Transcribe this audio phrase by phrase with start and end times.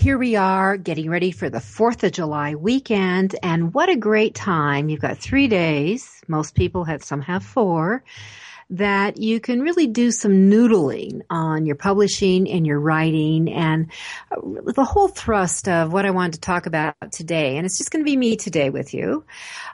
[0.00, 4.34] here we are getting ready for the 4th of July weekend, and what a great
[4.34, 4.88] time.
[4.88, 6.22] You've got three days.
[6.26, 8.02] Most people have, some have four
[8.70, 13.90] that you can really do some noodling on your publishing and your writing and
[14.30, 14.40] uh,
[14.72, 18.04] the whole thrust of what I wanted to talk about today, and it's just going
[18.04, 19.24] to be me today with you,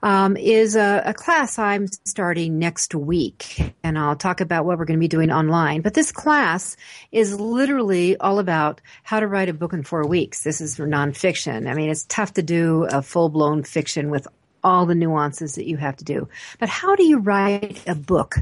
[0.03, 3.75] um, is a, a class I'm starting next week.
[3.83, 5.83] And I'll talk about what we're going to be doing online.
[5.83, 6.77] But this class
[7.13, 10.43] is literally all about how to write a book in four weeks.
[10.43, 11.71] This is for nonfiction.
[11.71, 14.27] I mean, it's tough to do a full blown fiction with
[14.67, 16.29] all the nuances that you have to do.
[16.59, 18.35] But how do you write a book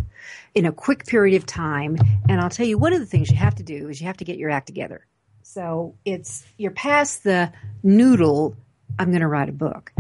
[0.55, 1.99] in a quick period of time?
[2.31, 4.17] And I'll tell you, one of the things you have to do is you have
[4.17, 5.07] to get your act together.
[5.43, 7.53] So it's, you're past the
[7.83, 8.57] noodle,
[8.99, 9.93] I'm going to write a book.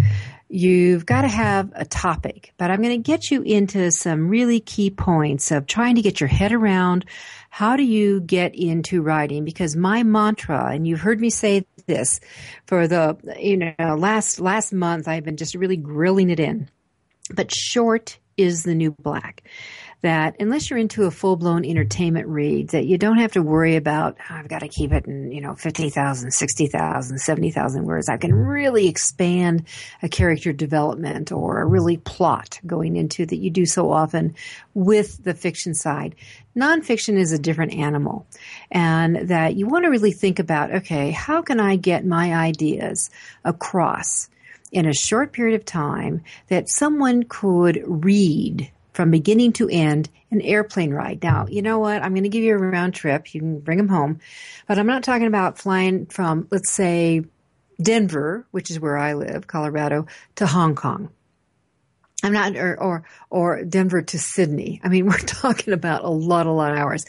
[0.48, 4.60] You've got to have a topic, but I'm going to get you into some really
[4.60, 7.04] key points of trying to get your head around
[7.50, 9.44] how do you get into writing?
[9.44, 12.20] Because my mantra, and you've heard me say this
[12.66, 16.68] for the, you know, last, last month, I've been just really grilling it in.
[17.30, 19.48] But short is the new black
[20.04, 23.74] that unless you're into a full blown entertainment read, that you don't have to worry
[23.74, 28.10] about, oh, I've got to keep it in, you know, 50,000, 60,000, 70,000 words.
[28.10, 28.46] I can mm-hmm.
[28.46, 29.64] really expand
[30.02, 34.34] a character development or a really plot going into that you do so often
[34.74, 36.16] with the fiction side.
[36.54, 38.26] Nonfiction is a different animal
[38.70, 43.10] and that you want to really think about, okay, how can I get my ideas
[43.42, 44.28] across?
[44.72, 50.40] in a short period of time that someone could read from beginning to end an
[50.40, 51.22] airplane ride.
[51.22, 52.02] Now, you know what?
[52.02, 53.34] I'm going to give you a round trip.
[53.34, 54.20] You can bring them home,
[54.66, 57.24] but I'm not talking about flying from, let's say,
[57.82, 60.06] Denver, which is where I live, Colorado,
[60.36, 61.10] to Hong Kong.
[62.22, 64.80] I'm not, or, or, or Denver to Sydney.
[64.82, 67.04] I mean, we're talking about a lot, a lot of hours.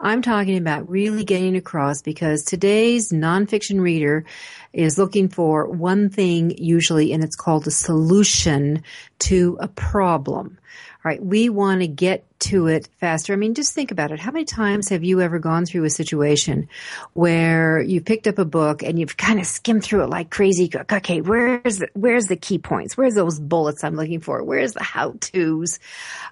[0.00, 4.24] I'm talking about really getting across because today's nonfiction reader
[4.72, 8.82] is looking for one thing usually, and it's called a solution
[9.20, 10.58] to a problem
[11.04, 13.32] right, we want to get to it faster.
[13.32, 14.20] I mean, just think about it.
[14.20, 16.68] How many times have you ever gone through a situation
[17.12, 20.70] where you picked up a book and you've kind of skimmed through it like crazy?
[20.74, 22.96] Okay, where's the, where's the key points?
[22.96, 24.42] Where's those bullets I'm looking for?
[24.42, 25.78] Where's the how tos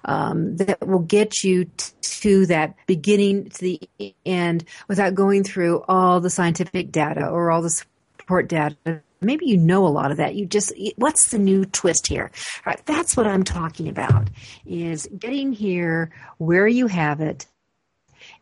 [0.05, 1.69] um, that will get you
[2.01, 7.61] to that beginning to the end without going through all the scientific data or all
[7.61, 10.35] the support data maybe you know a lot of that.
[10.35, 12.31] You just, what's the new twist here?
[12.65, 14.29] All right, that's what I'm talking about
[14.65, 17.45] is getting here where you have it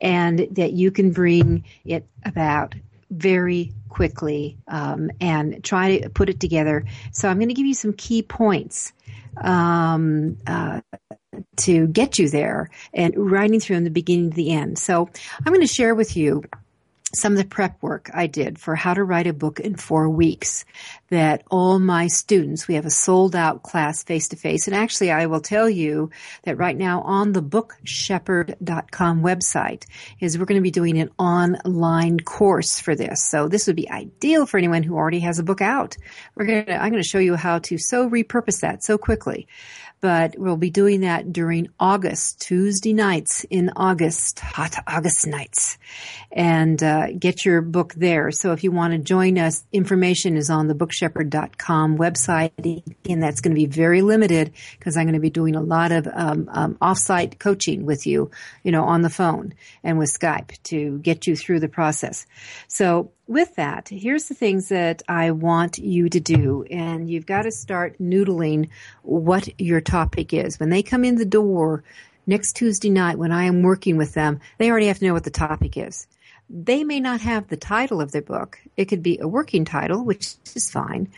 [0.02, 2.76] and that you can bring it about
[3.12, 6.86] very quickly um, and try to put it together.
[7.12, 8.92] So I'm going to give you some key points
[9.38, 10.82] um, uh,
[11.58, 14.78] to get you there and writing through from the beginning to the end.
[14.78, 15.10] So
[15.40, 16.44] I'm going to share with you
[17.16, 20.10] some of the prep work I did for how to write a book in four
[20.10, 20.66] weeks
[21.10, 24.68] that all my students, we have a sold out class face to face.
[24.68, 26.10] And actually, I will tell you
[26.44, 29.86] that right now on the bookshepherd.com website
[30.20, 33.24] is we're going to be doing an online course for this.
[33.24, 35.96] So this would be ideal for anyone who already has a book out.
[36.36, 39.48] We're going to, I'm going to show you how to so repurpose that so quickly
[40.02, 45.78] but we'll be doing that during August, Tuesday nights in August, hot August nights,
[46.32, 48.32] and uh, get your book there.
[48.32, 53.42] So if you want to join us, information is on the bookshepherd.com website, and that's
[53.42, 56.50] going to be very limited because I'm going to be doing a lot of um,
[56.52, 58.32] um, offsite coaching with you,
[58.64, 59.54] you know, on the phone
[59.84, 62.26] and with Skype to get you through the process.
[62.68, 66.64] So with that, here's the things that I want you to do.
[66.70, 68.70] And you've got to start noodling
[69.02, 70.60] what your topic is.
[70.60, 71.84] When they come in the door
[72.28, 75.24] next Tuesday night, when I am working with them, they already have to know what
[75.24, 76.08] the topic is.
[76.50, 78.60] They may not have the title of their book.
[78.78, 81.10] It could be a working title, which is fine.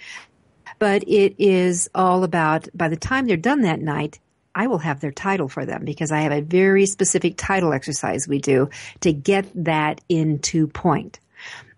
[0.80, 4.19] But it is all about, by the time they're done that night,
[4.56, 8.27] I will have their title for them because I have a very specific title exercise
[8.27, 8.69] we do
[9.01, 11.19] to get that into point.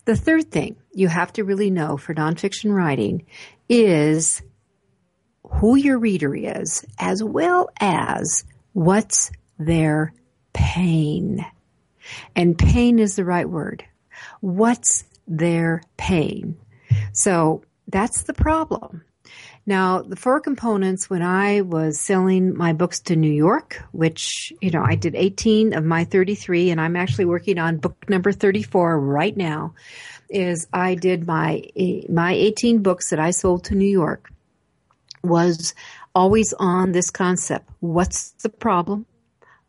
[0.10, 3.28] The third thing you have to really know for nonfiction writing
[3.70, 4.42] is
[5.44, 10.16] who your reader is as well as what's their
[10.52, 11.46] pain.
[12.36, 13.86] And pain is the right word.
[14.42, 16.58] What's their pain?
[17.14, 19.04] So that's the problem.
[19.66, 24.72] Now, the four components when I was selling my books to New York, which, you
[24.72, 29.00] know, I did 18 of my 33 and I'm actually working on book number 34
[29.00, 29.76] right now,
[30.30, 31.64] is I did my,
[32.10, 34.32] my 18 books that I sold to New York
[35.24, 35.74] was
[36.16, 37.70] always on this concept.
[37.80, 39.06] What's the problem?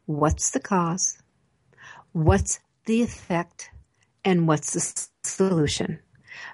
[0.07, 1.19] What's the cause?
[2.13, 3.71] What's the effect?
[4.25, 6.01] And what's the solution?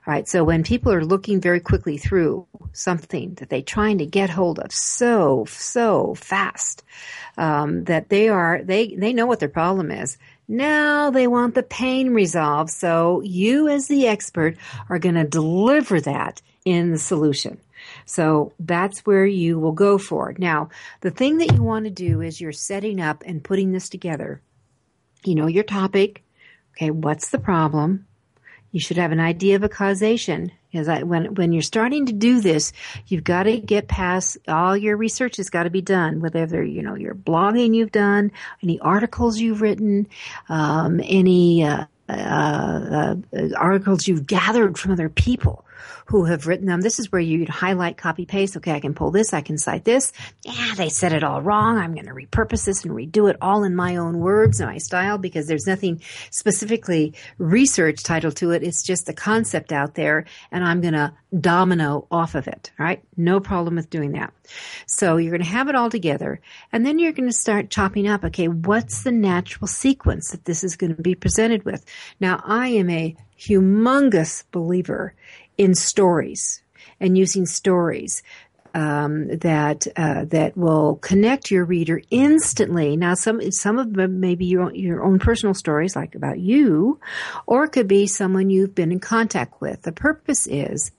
[0.07, 0.29] Right.
[0.29, 4.59] So when people are looking very quickly through something that they're trying to get hold
[4.59, 6.85] of so, so fast,
[7.37, 10.17] um, that they are, they, they know what their problem is.
[10.49, 12.71] Now they want the pain resolved.
[12.71, 14.57] So you as the expert
[14.89, 17.59] are going to deliver that in the solution.
[18.05, 20.35] So that's where you will go for.
[20.39, 23.89] Now, the thing that you want to do is you're setting up and putting this
[23.89, 24.41] together.
[25.25, 26.23] You know your topic.
[26.77, 28.07] Okay, what's the problem?
[28.73, 30.53] You should have an idea of a causation.
[30.71, 32.73] Because when when you're starting to do this,
[33.07, 36.21] you've got to get past all your research has got to be done.
[36.21, 38.31] Whether you know your blogging you've done,
[38.63, 40.07] any articles you've written,
[40.49, 43.17] um, any uh, uh, uh,
[43.57, 45.66] articles you've gathered from other people
[46.07, 46.81] who have written them.
[46.81, 48.57] This is where you'd highlight, copy, paste.
[48.57, 50.13] Okay, I can pull this, I can cite this.
[50.45, 51.79] Yeah, they said it all wrong.
[51.79, 54.79] I'm going to repurpose this and redo it all in my own words and my
[54.79, 56.01] style because there's nothing
[56.31, 58.63] specifically research title to it.
[58.63, 62.71] It's just a concept out there and I'm going to domino off of it.
[62.79, 63.03] Right?
[63.17, 64.33] No problem with doing that.
[64.87, 66.41] So you're going to have it all together
[66.73, 68.25] and then you're going to start chopping up.
[68.25, 71.85] Okay, what's the natural sequence that this is going to be presented with?
[72.21, 75.15] Now I am a humongous believer
[75.59, 76.63] in stories
[77.01, 78.23] and using stories
[78.77, 82.97] um, that uh, that will connect your reader instantly.
[82.97, 86.39] Now, some some of them may be your own, your own personal stories, like about
[86.39, 87.01] you,
[87.47, 89.81] or it could be someone you've been in contact with.
[89.83, 90.93] The purpose is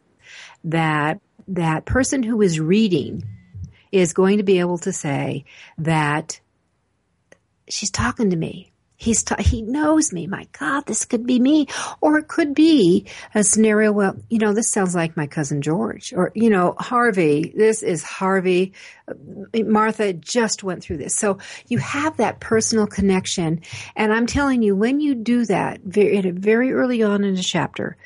[0.63, 3.23] that that person who is reading
[3.91, 5.45] is going to be able to say
[5.77, 6.39] that
[7.69, 10.25] she's talking to me He's he knows me.
[10.25, 11.67] My God, this could be me,
[12.01, 13.05] or it could be
[13.35, 13.91] a scenario.
[13.91, 17.53] Well, you know, this sounds like my cousin George, or you know, Harvey.
[17.55, 18.73] This is Harvey.
[19.53, 23.61] Martha just went through this, so you have that personal connection.
[23.95, 27.97] And I'm telling you, when you do that very early on in a chapter,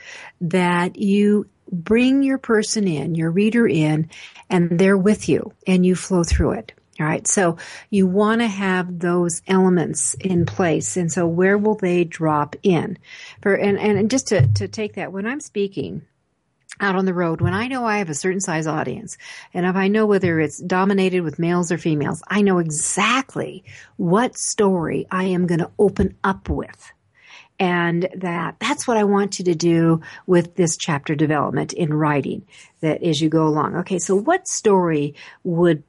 [0.42, 4.10] that you bring your person in, your reader in,
[4.50, 6.74] and they're with you, and you flow through it.
[7.02, 7.26] All right.
[7.26, 7.58] So
[7.90, 10.98] you want to have those elements in place.
[10.98, 13.00] And so where will they drop in?
[13.42, 16.04] For, and, and just to, to take that, when I'm speaking,
[16.80, 19.18] out on the road when I know I have a certain size audience
[19.54, 23.64] and if I know whether it's dominated with males or females, I know exactly
[23.98, 26.92] what story I am going to open up with.
[27.60, 32.48] And that, that's what I want you to do with this chapter development in writing
[32.80, 33.76] that as you go along.
[33.76, 34.00] Okay.
[34.00, 35.14] So what story
[35.44, 35.84] would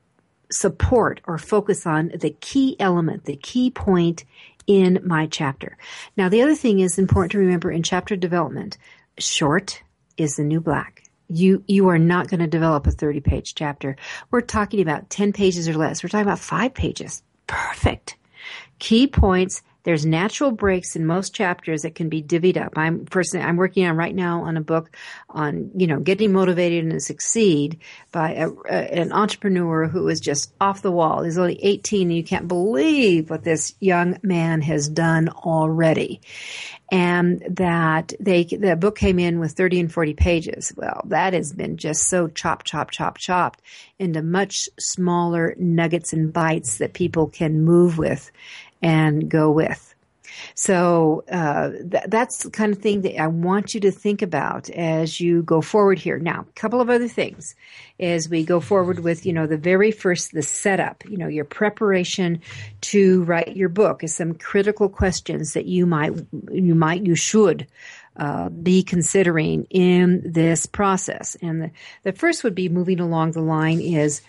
[0.53, 4.25] support or focus on the key element, the key point
[4.67, 5.77] in my chapter.
[6.17, 8.79] Now, the other thing is important to remember in chapter development,
[9.19, 9.83] short
[10.17, 11.05] is the new black.
[11.29, 13.97] You, you are not going to develop a 30 page chapter.
[14.31, 16.03] We're talking about 10 pages or less.
[16.03, 17.23] We're talking about five pages.
[17.47, 18.17] Perfect.
[18.79, 22.73] Key points there's natural breaks in most chapters that can be divvied up.
[22.77, 24.97] I'm personally, I'm working on right now on a book
[25.29, 27.81] on, you know, getting motivated and succeed
[28.13, 31.23] by a, a, an entrepreneur who is just off the wall.
[31.23, 36.21] He's only 18 and you can't believe what this young man has done already.
[36.91, 40.73] And that they, the book came in with 30 and 40 pages.
[40.77, 43.63] Well, that has been just so chop, chop, chop, chopped
[43.99, 48.31] into much smaller nuggets and bites that people can move with
[48.83, 49.95] and go with.
[50.55, 54.71] So uh, th- that's the kind of thing that I want you to think about
[54.71, 56.19] as you go forward here.
[56.19, 57.55] Now, a couple of other things
[58.01, 61.45] as we go forward with, you know, the very first, the setup, you know, your
[61.45, 62.41] preparation
[62.83, 66.13] to write your book is some critical questions that you might,
[66.51, 67.67] you might, you should
[68.17, 71.37] uh, be considering in this process.
[71.41, 71.71] And the,
[72.03, 74.23] the first would be moving along the line is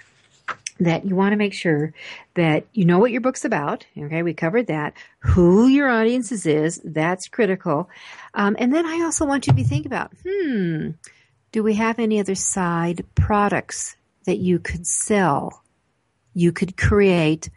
[0.84, 1.94] that you want to make sure
[2.36, 3.86] that you know what your book's about.
[3.98, 4.94] Okay, we covered that.
[5.20, 7.90] Who your audiences is, that's critical.
[8.34, 10.92] Um, and then I also want you to be thinking about, hmm,
[11.52, 15.64] do we have any other side products that you could sell,
[16.34, 17.50] you could create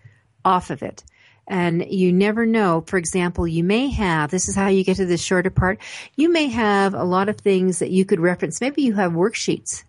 [0.44, 1.02] off of it?
[1.48, 2.82] And you never know.
[2.86, 5.78] For example, you may have, this is how you get to the shorter part.
[6.16, 8.60] You may have a lot of things that you could reference.
[8.60, 9.84] Maybe you have worksheets.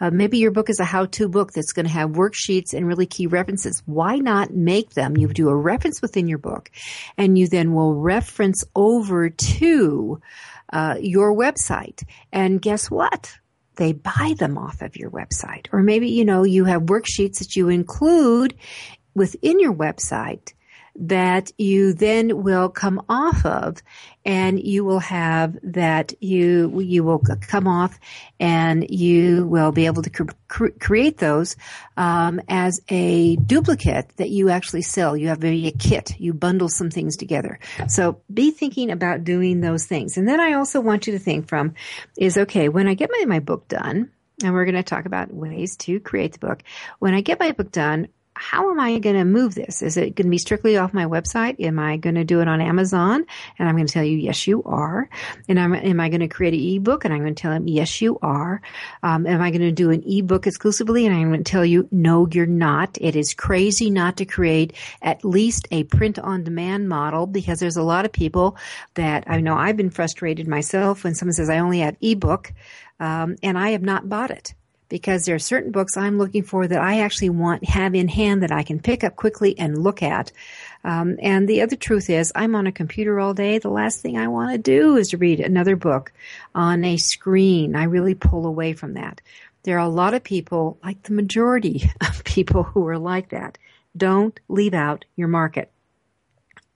[0.00, 3.06] Uh, maybe your book is a how-to book that's going to have worksheets and really
[3.06, 3.82] key references.
[3.86, 5.16] Why not make them?
[5.16, 6.70] You do a reference within your book
[7.16, 10.20] and you then will reference over to
[10.72, 12.02] uh, your website.
[12.32, 13.32] And guess what?
[13.76, 15.66] They buy them off of your website.
[15.72, 18.54] Or maybe, you know, you have worksheets that you include
[19.14, 20.52] within your website
[20.98, 23.82] that you then will come off of
[24.24, 27.98] and you will have that you you will come off
[28.40, 31.56] and you will be able to cr- create those
[31.96, 35.16] um, as a duplicate that you actually sell.
[35.16, 36.18] You have maybe a kit.
[36.18, 37.58] You bundle some things together.
[37.88, 40.16] So be thinking about doing those things.
[40.16, 41.74] And then i also want you to think from
[42.16, 44.10] is okay when i get my, my book done
[44.42, 46.62] and we're going to talk about ways to create the book.
[46.98, 49.80] When I get my book done, how am I going to move this?
[49.80, 51.58] Is it going to be strictly off my website?
[51.58, 53.24] Am I going to do it on Amazon?
[53.58, 55.08] And I'm going to tell you, yes, you are.
[55.48, 57.04] And I'm, am I going to create an ebook?
[57.04, 58.60] And I'm going to tell them, yes, you are.
[59.02, 61.06] Um, am I going to do an ebook exclusively?
[61.06, 62.98] And I'm going to tell you, no, you're not.
[63.00, 67.78] It is crazy not to create at least a print on demand model because there's
[67.78, 68.58] a lot of people
[68.94, 72.52] that I know I've been frustrated myself when someone says I only have ebook.
[73.00, 74.54] Um, and I have not bought it
[74.88, 78.42] because there are certain books I'm looking for that I actually want have in hand
[78.42, 80.32] that I can pick up quickly and look at.
[80.84, 83.58] Um, and the other truth is, I'm on a computer all day.
[83.58, 86.12] The last thing I want to do is to read another book
[86.54, 87.74] on a screen.
[87.74, 89.20] I really pull away from that.
[89.64, 93.58] There are a lot of people, like the majority of people who are like that.
[93.96, 95.72] Don't leave out your market.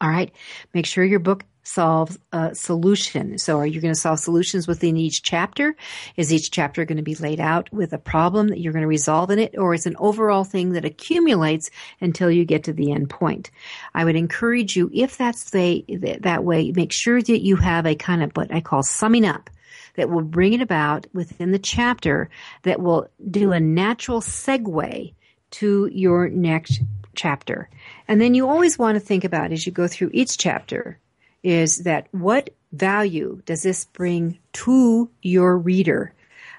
[0.01, 0.33] All right.
[0.75, 3.39] Make sure your book solve a solution.
[3.39, 5.77] So are you going to solve solutions within each chapter?
[6.17, 8.89] Is each chapter going to be laid out with a problem that you're going to
[8.89, 9.57] resolve in it?
[9.57, 13.51] Or is an overall thing that accumulates until you get to the end point?
[13.95, 15.85] I would encourage you, if that's the,
[16.23, 19.49] that way, make sure that you have a kind of what I call summing up
[19.95, 22.31] that will bring it about within the chapter
[22.63, 25.15] that will do a natural segue
[25.51, 26.81] to your next
[27.15, 27.69] chapter.
[28.09, 30.99] And then you always want to think about as you go through each chapter,
[31.43, 36.15] is that what value does this bring to your reader?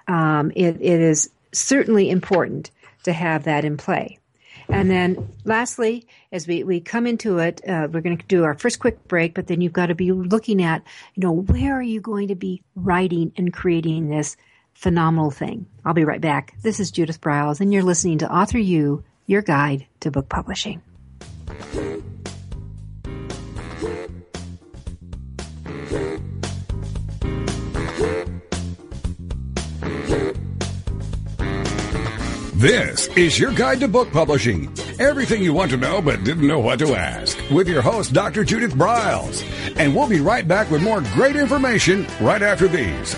[0.08, 2.72] Um, it, it is certainly important
[3.04, 4.20] to have that in play.
[4.70, 8.54] And then lastly, as we, we come into it, uh, we're going to do our
[8.54, 10.84] first quick break, but then you've got to be looking at,
[11.16, 14.38] you know, where are you going to be writing and creating this
[14.74, 15.66] phenomenal thing?
[15.84, 16.54] I'll be right back.
[16.62, 20.82] This is Judith Briles, and you're listening to Author U, your guide to book publishing.
[32.62, 34.72] This is your guide to book publishing.
[35.00, 38.44] Everything you want to know but didn't know what to ask with your host, Dr.
[38.44, 39.42] Judith Briles.
[39.78, 43.18] And we'll be right back with more great information right after these.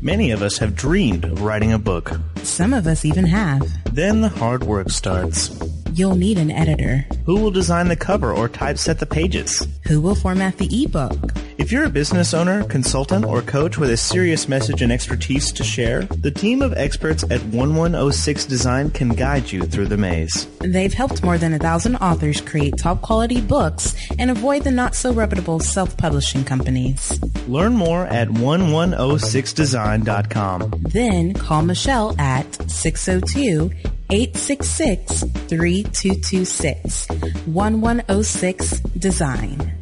[0.00, 2.12] Many of us have dreamed of writing a book.
[2.44, 3.66] Some of us even have.
[3.92, 5.50] Then the hard work starts.
[5.92, 7.04] You'll need an editor.
[7.26, 9.66] Who will design the cover or typeset the pages?
[9.88, 11.32] Who will format the ebook?
[11.58, 15.64] If you're a business owner, consultant, or coach with a serious message and expertise to
[15.64, 20.46] share, the team of experts at 1106 Design can guide you through the maze.
[20.60, 24.94] They've helped more than a thousand authors create top quality books and avoid the not
[24.94, 27.20] so reputable self publishing companies.
[27.48, 30.70] Learn more at 1106design.com.
[30.82, 33.72] Then call Michelle at 602
[34.10, 37.08] 866 3226
[37.46, 39.77] 1106 Design.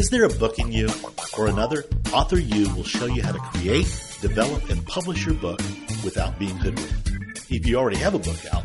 [0.00, 0.88] Is there a book in you
[1.36, 1.84] or another?
[2.14, 3.84] Author U will show you how to create,
[4.22, 5.60] develop, and publish your book
[6.02, 7.50] without being hoodwinked.
[7.50, 8.64] If you already have a book out,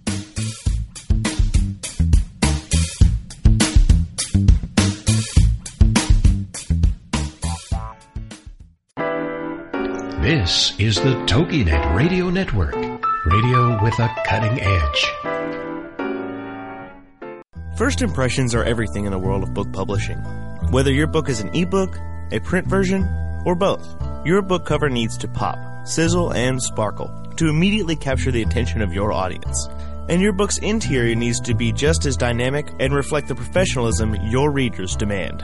[10.21, 12.75] This is the TogiNet Radio Network,
[13.25, 15.11] radio with a cutting edge.
[17.75, 20.19] First impressions are everything in the world of book publishing.
[20.69, 21.97] Whether your book is an ebook,
[22.31, 23.03] a print version,
[23.47, 23.83] or both,
[24.23, 28.93] your book cover needs to pop, sizzle, and sparkle to immediately capture the attention of
[28.93, 29.69] your audience.
[30.07, 34.51] And your book's interior needs to be just as dynamic and reflect the professionalism your
[34.51, 35.43] readers demand.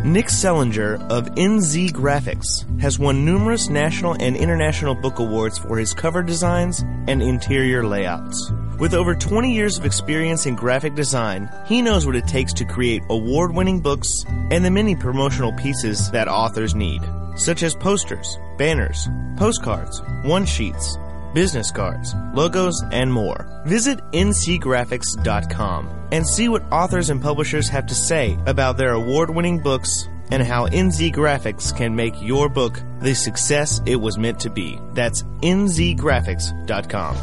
[0.00, 5.94] Nick Zelinger of NZ Graphics has won numerous national and international book awards for his
[5.94, 8.50] cover designs and interior layouts.
[8.80, 12.64] With over 20 years of experience in graphic design, he knows what it takes to
[12.64, 17.02] create award winning books and the many promotional pieces that authors need,
[17.36, 20.98] such as posters, banners, postcards, one sheets,
[21.34, 23.46] business cards, logos, and more.
[23.66, 29.58] Visit nzgraphics.com and see what authors and publishers have to say about their award winning
[29.58, 34.50] books and how NZ Graphics can make your book the success it was meant to
[34.50, 34.80] be.
[34.92, 37.16] That's nzgraphics.com.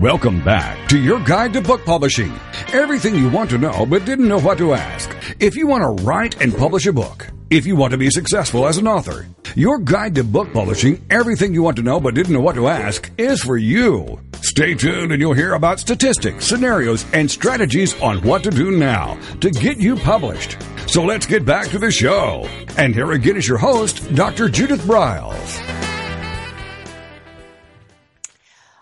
[0.00, 2.32] Welcome back to your guide to book publishing.
[2.72, 5.16] Everything you want to know but didn't know what to ask.
[5.40, 8.66] If you want to write and publish a book, if you want to be successful
[8.66, 12.32] as an author, your guide to book publishing, everything you want to know but didn't
[12.32, 14.20] know what to ask, is for you.
[14.40, 19.18] Stay tuned and you'll hear about statistics, scenarios, and strategies on what to do now
[19.40, 20.56] to get you published.
[20.88, 22.48] So let's get back to the show.
[22.76, 24.48] And here again is your host, Dr.
[24.48, 25.62] Judith Briles.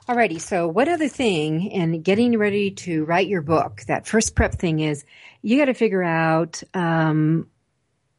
[0.08, 4.54] Alrighty, so one other thing in getting ready to write your book, that first prep
[4.54, 5.04] thing is
[5.40, 7.46] you got to figure out um,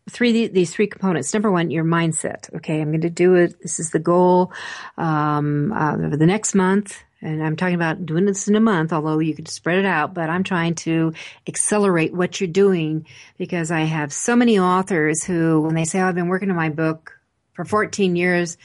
[0.09, 1.33] three these three components.
[1.33, 2.53] Number one, your mindset.
[2.55, 3.61] Okay, I'm going to do it.
[3.61, 4.51] This is the goal
[4.97, 7.01] um, uh, the next month.
[7.21, 10.13] And I'm talking about doing this in a month, although you could spread it out,
[10.13, 11.13] but I'm trying to
[11.47, 13.07] accelerate what you're doing
[13.37, 16.55] because I have so many authors who, when they say, oh, I've been working on
[16.55, 17.19] my book
[17.53, 18.57] for 14 years.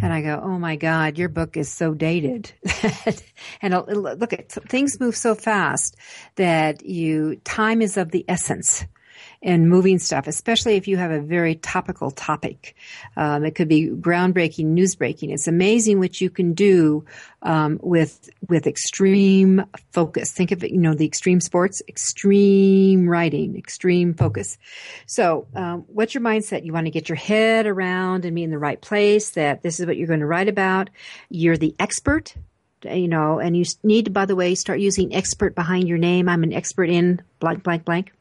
[0.00, 2.50] And I go, oh my God, your book is so dated.
[3.60, 5.96] and look at things move so fast
[6.36, 8.86] that you, time is of the essence
[9.40, 12.74] in moving stuff, especially if you have a very topical topic.
[13.16, 15.30] Um, it could be groundbreaking, news breaking.
[15.30, 17.04] It's amazing what you can do
[17.42, 20.32] um, with with extreme focus.
[20.32, 24.58] Think of it, you know, the extreme sports, extreme writing, extreme focus.
[25.06, 26.64] So, um, what's your mindset?
[26.64, 29.30] You want to get your head around and be in the right place.
[29.30, 30.90] That this is what you're going to write about.
[31.28, 32.34] You're the expert
[32.84, 36.28] you know, and you need to, by the way, start using expert behind your name.
[36.28, 38.12] I'm an expert in blank, blank, blank.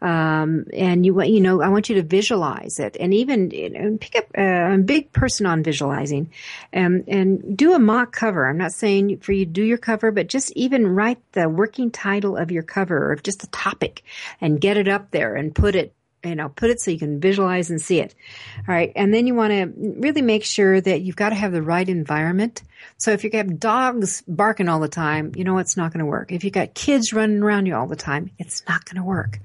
[0.00, 3.70] Um, and you, want, you know, I want you to visualize it and even you
[3.70, 6.30] know, pick up, uh, a big person on visualizing
[6.72, 8.48] and, and do a mock cover.
[8.48, 12.36] I'm not saying for you do your cover, but just even write the working title
[12.36, 14.02] of your cover or just a topic
[14.40, 17.20] and get it up there and put it you know, put it so you can
[17.20, 18.14] visualize and see it.
[18.58, 18.92] All right.
[18.94, 21.88] And then you want to really make sure that you've got to have the right
[21.88, 22.62] environment.
[22.98, 26.06] So if you have dogs barking all the time, you know, it's not going to
[26.06, 26.32] work.
[26.32, 29.40] If you've got kids running around you all the time, it's not going to work.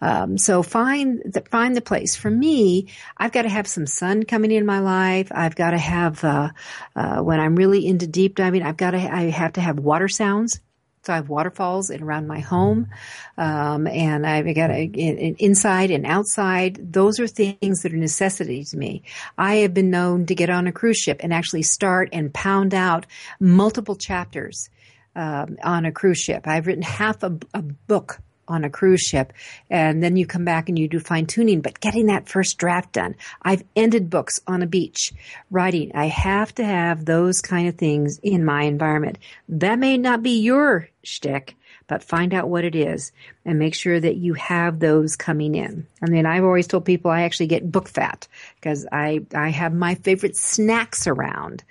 [0.00, 2.16] Um, so find the, find the place.
[2.16, 5.30] For me, I've got to have some sun coming in my life.
[5.32, 6.50] I've got to have, uh,
[6.96, 10.08] uh, when I'm really into deep diving, I've got to, I have to have water
[10.08, 10.60] sounds
[11.04, 12.88] so I have waterfalls around my home,
[13.36, 16.92] um, and I've got a, in, inside and outside.
[16.92, 19.02] Those are things that are necessities to me.
[19.36, 22.72] I have been known to get on a cruise ship and actually start and pound
[22.72, 23.06] out
[23.40, 24.70] multiple chapters
[25.16, 26.46] um, on a cruise ship.
[26.46, 28.20] I've written half a, a book
[28.52, 29.32] on a cruise ship
[29.70, 32.92] and then you come back and you do fine tuning, but getting that first draft
[32.92, 33.14] done.
[33.42, 35.12] I've ended books on a beach
[35.50, 35.92] writing.
[35.94, 39.18] I have to have those kind of things in my environment.
[39.48, 43.12] That may not be your shtick, but find out what it is
[43.44, 45.86] and make sure that you have those coming in.
[46.02, 49.74] I mean, I've always told people I actually get book fat because I, I have
[49.74, 51.64] my favorite snacks around.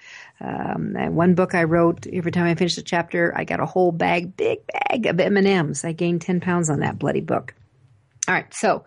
[0.44, 3.92] Um, one book I wrote, every time I finished a chapter, I got a whole
[3.92, 5.86] bag, big bag of M&Ms.
[5.86, 7.54] I gained 10 pounds on that bloody book.
[8.28, 8.52] All right.
[8.54, 8.86] So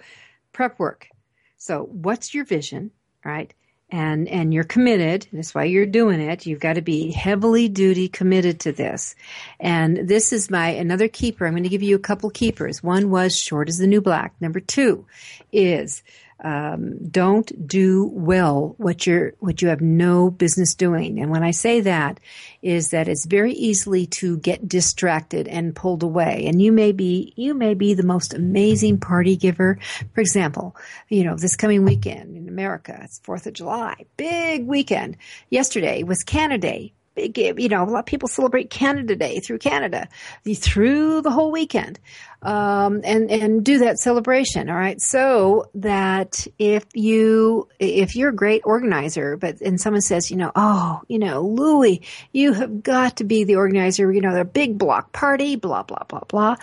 [0.53, 1.09] prep work.
[1.57, 2.91] So what's your vision?
[3.25, 3.55] Right.
[3.91, 5.29] And, and you're committed.
[5.33, 6.47] That's why you're doing it.
[6.47, 9.15] You've got to be heavily duty committed to this.
[9.61, 11.47] And this is my, another keeper.
[11.47, 12.83] I'm going to give you a couple keepers.
[12.83, 14.35] One was short as the new black.
[14.41, 15.07] Number two
[15.53, 16.03] is,
[16.43, 21.21] um, don't do well what you're what you have no business doing.
[21.21, 22.21] And when I say that,
[22.63, 26.47] is that it's very easily to get distracted and pulled away.
[26.47, 29.79] And you may be you may be the most amazing party giver.
[30.15, 30.77] For example,
[31.09, 35.17] you know this coming weekend in America, it's Fourth of July, big weekend.
[35.51, 39.59] Yesterday was Canada Day big, you know, a lot of people celebrate Canada Day through
[39.59, 40.09] Canada,
[40.57, 41.99] through the whole weekend.
[42.45, 44.69] Um, and and do that celebration.
[44.69, 50.31] All right, so that if you if you're a great organizer, but and someone says,
[50.31, 52.03] you know, oh, you know, Louie,
[52.33, 54.13] you have got to be the organizer.
[54.13, 56.57] You know, the big block party, blah blah blah blah,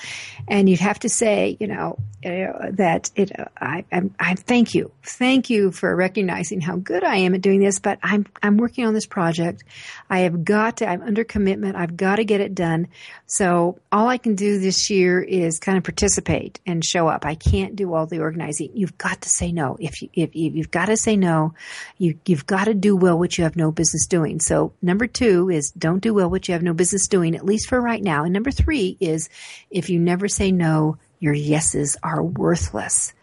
[0.48, 3.38] and you'd have to say, you know, uh, that it.
[3.38, 7.42] Uh, I, I I thank you, thank you for recognizing how good I am at
[7.42, 9.64] doing this, but I'm I'm working on this project.
[10.10, 10.88] I have got to.
[10.88, 11.76] I'm under commitment.
[11.76, 12.88] I've got to get it done.
[13.26, 17.26] So all I can do this year is kind of participate and show up.
[17.26, 18.72] I can't do all the organizing.
[18.74, 19.78] You've got to say no.
[19.80, 21.54] If you, if you've got to say no,
[21.98, 24.40] you, you've got to do well what you have no business doing.
[24.40, 27.68] So number two is don't do well what you have no business doing, at least
[27.70, 28.24] for right now.
[28.24, 29.30] And number three is
[29.70, 33.14] if you never say no, your yeses are worthless.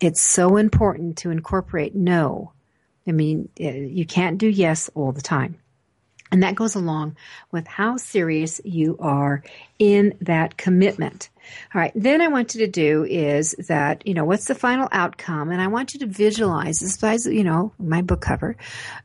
[0.00, 2.52] It's so important to incorporate no.
[3.06, 5.58] I mean, uh, you can't do yes all the time.
[6.30, 7.16] And that goes along
[7.50, 9.42] with how serious you are
[9.78, 11.30] in that commitment.
[11.74, 11.92] All right.
[11.94, 15.50] Then I want you to do is that, you know, what's the final outcome?
[15.50, 18.56] And I want you to visualize this, you know, my book cover,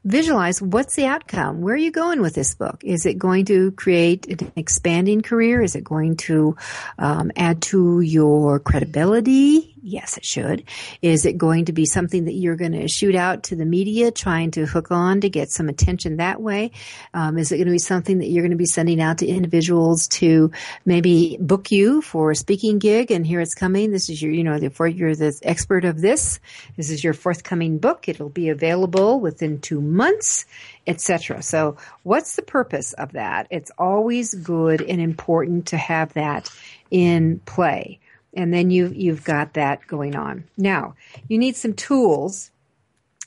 [0.06, 1.62] visualize what's the outcome?
[1.62, 2.82] Where are you going with this book?
[2.84, 5.62] Is it going to create an expanding career?
[5.62, 6.56] Is it going to
[6.97, 9.73] um, add to your credibility?
[9.86, 10.63] Yes, it should.
[11.02, 14.12] Is it going to be something that you're going to shoot out to the media,
[14.12, 16.72] trying to hook on to get some attention that way?
[17.13, 19.28] Um, is it going to be something that you're going to be sending out to
[19.28, 20.52] individuals to
[20.86, 23.12] maybe book you for a speaking gig?
[23.12, 23.91] And here it's coming.
[23.91, 26.39] This is your, you know, therefore you're the expert of this.
[26.78, 28.08] This is your forthcoming book.
[28.08, 30.46] It'll be available within two months,
[30.88, 31.41] etc.
[31.41, 33.48] So, what's the purpose of that?
[33.50, 36.50] It's always good and important to have that
[36.89, 38.00] in play
[38.36, 40.46] and then you you've got that going on.
[40.58, 40.96] Now
[41.28, 42.52] you need some tools,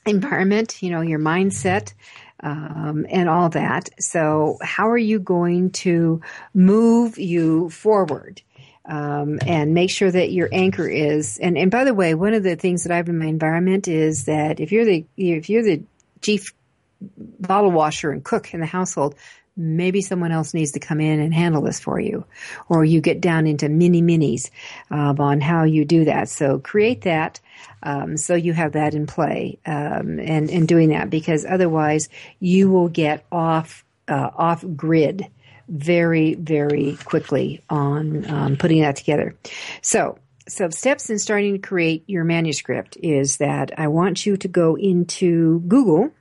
[0.05, 1.93] environment, you know, your mindset.
[2.39, 3.89] Um, and all that.
[3.99, 6.21] So, how are you going to
[6.53, 8.43] move you forward?
[8.85, 11.39] Um, and make sure that your anchor is.
[11.39, 13.87] And, and by the way, one of the things that I have in my environment
[13.87, 15.81] is that if you're the if you're the
[16.21, 16.53] chief
[17.01, 19.15] bottle washer and cook in the household,
[19.57, 22.23] maybe someone else needs to come in and handle this for you.
[22.69, 24.51] Or you get down into mini minis
[24.91, 26.29] um, on how you do that.
[26.29, 27.39] So create that
[27.83, 32.69] um, so you have that in play um, and, and doing that because otherwise you
[32.69, 35.27] will get off uh, off grid
[35.67, 39.35] very very quickly on um, putting that together.
[39.81, 40.17] So
[40.47, 44.75] so steps in starting to create your manuscript is that I want you to go
[44.75, 46.11] into Google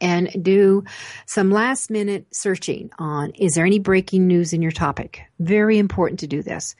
[0.00, 0.84] and do
[1.26, 5.22] some last minute searching on is there any breaking news in your topic?
[5.38, 6.74] Very important to do this.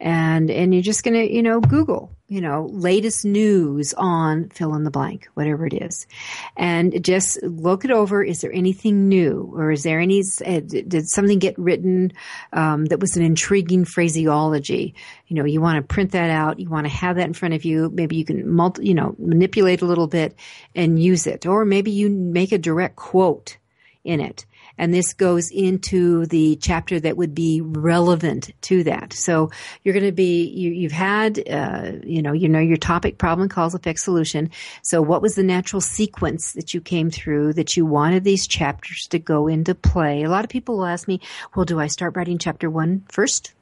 [0.00, 4.74] And and you're just going to, you know, Google you know, latest news on fill
[4.74, 6.08] in the blank, whatever it is.
[6.56, 8.22] And just look it over.
[8.22, 12.12] Is there anything new or is there any, uh, did something get written,
[12.52, 14.94] um, that was an intriguing phraseology?
[15.28, 16.58] You know, you want to print that out.
[16.58, 17.90] You want to have that in front of you.
[17.94, 20.34] Maybe you can multi, you know, manipulate a little bit
[20.74, 21.46] and use it.
[21.46, 23.56] Or maybe you make a direct quote
[24.02, 24.46] in it
[24.78, 29.12] and this goes into the chapter that would be relevant to that.
[29.12, 29.50] So
[29.82, 33.48] you're going to be you, have had uh, you know you know your topic, problem,
[33.48, 34.50] cause, effect, solution.
[34.82, 39.06] So what was the natural sequence that you came through that you wanted these chapters
[39.10, 40.22] to go into play?
[40.22, 41.20] A lot of people will ask me,
[41.54, 43.52] well, do I start writing chapter one first?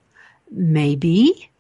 [0.51, 1.51] Maybe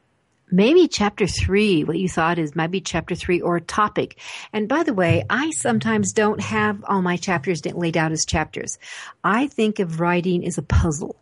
[0.54, 4.18] maybe chapter three, what you thought is maybe chapter three or a topic.
[4.52, 8.78] And by the way, I sometimes don't have all my chapters laid out as chapters.
[9.24, 11.16] I think of writing as a puzzle.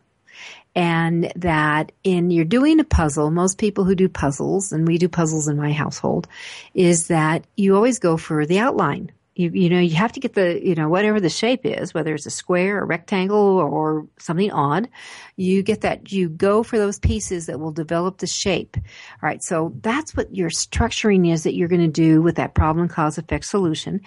[0.75, 5.07] And that in you're doing a puzzle, most people who do puzzles, and we do
[5.07, 6.27] puzzles in my household,
[6.73, 10.33] is that you always go for the outline you, you know, you have to get
[10.33, 14.51] the, you know, whatever the shape is, whether it's a square, a rectangle, or something
[14.51, 14.89] odd,
[15.35, 18.77] you get that, you go for those pieces that will develop the shape.
[18.77, 18.83] All
[19.21, 19.41] right.
[19.41, 23.17] So that's what your structuring is that you're going to do with that problem, cause,
[23.17, 24.01] effect, solution.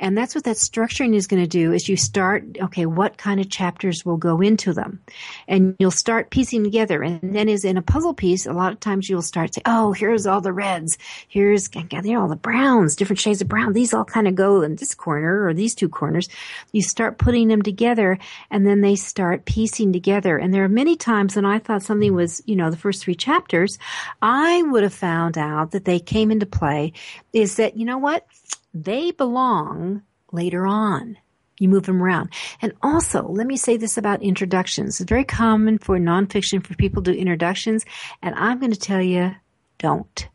[0.00, 3.38] And that's what that structuring is going to do is you start, okay, what kind
[3.38, 5.00] of chapters will go into them?
[5.46, 7.02] And you'll start piecing together.
[7.02, 9.92] And then as in a puzzle piece, a lot of times you'll start to, oh,
[9.92, 10.98] here's all the reds.
[11.28, 13.74] Here's, you know, all the browns, different shades of brown.
[13.74, 16.28] These all kind of go this corner or these two corners.
[16.72, 18.18] You start putting them together
[18.50, 20.36] and then they start piecing together.
[20.38, 23.14] And there are many times when I thought something was, you know, the first three
[23.14, 23.78] chapters,
[24.20, 26.92] I would have found out that they came into play
[27.32, 28.26] is that, you know what?
[28.74, 31.18] They belong later on.
[31.58, 32.30] You move them around.
[32.60, 35.00] And also, let me say this about introductions.
[35.00, 37.84] It's very common for nonfiction for people to do introductions,
[38.20, 39.36] and I'm going to tell you,
[39.78, 40.28] don't.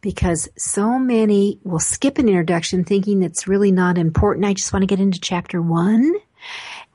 [0.00, 4.46] Because so many will skip an introduction thinking it's really not important.
[4.46, 6.14] I just want to get into chapter one.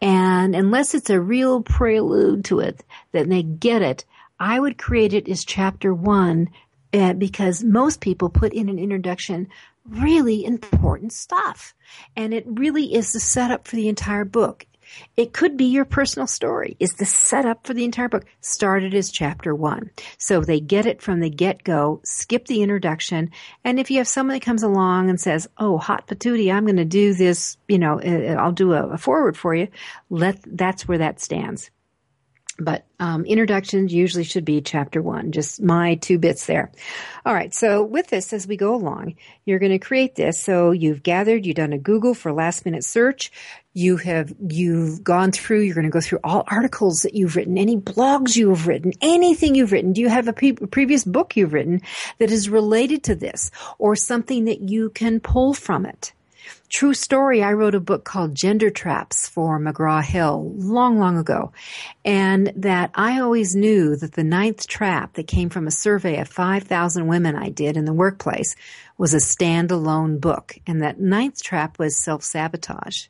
[0.01, 4.05] And unless it's a real prelude to it, then they get it
[4.39, 6.49] I would create it as chapter one
[6.93, 9.47] uh, because most people put in an introduction
[9.85, 11.73] really important stuff.
[12.15, 14.66] And it really is the setup for the entire book.
[15.15, 16.75] It could be your personal story.
[16.79, 19.91] Is the setup for the entire book started as chapter one.
[20.17, 23.31] So they get it from the get go, skip the introduction.
[23.63, 26.77] And if you have someone that comes along and says, Oh, hot patootie, I'm going
[26.77, 29.67] to do this, you know, uh, I'll do a, a forward for you.
[30.09, 31.69] Let, that's where that stands.
[32.59, 36.71] But um, introductions usually should be chapter one, just my two bits there.
[37.23, 40.41] All right, so with this, as we go along, you're going to create this.
[40.41, 43.31] So you've gathered, you've done a Google for last minute search.
[43.77, 47.59] You have, you've gone through, you're going to go through all articles that you've written,
[47.59, 49.93] any blogs you have written, anything you've written.
[49.93, 51.81] Do you have a, pre- previous book you've written
[52.17, 56.11] that is related to this or something that you can pull from it?
[56.69, 61.51] True story, I wrote a book called Gender Traps for McGraw Hill long, long ago.
[62.03, 66.27] And that I always knew that the ninth trap that came from a survey of
[66.27, 68.55] 5,000 women I did in the workplace
[68.97, 70.57] was a standalone book.
[70.65, 73.05] And that ninth trap was self-sabotage.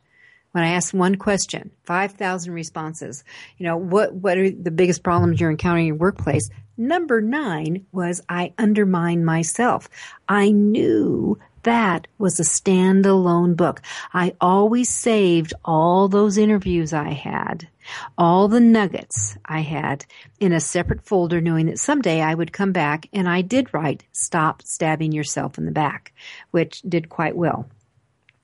[0.58, 3.24] When I asked one question, 5,000 responses,
[3.60, 6.50] you know, what, what are the biggest problems you're encountering in your workplace?
[6.76, 9.88] Number nine was I undermine myself.
[10.28, 13.84] I knew that was a standalone book.
[14.16, 17.68] I always saved all those interviews I had,
[18.18, 20.08] all the nuggets I had
[20.40, 24.06] in a separate folder knowing that someday I would come back and I did write
[24.12, 26.14] Stop Stabbing Yourself in the Back,
[26.50, 27.70] which did quite well.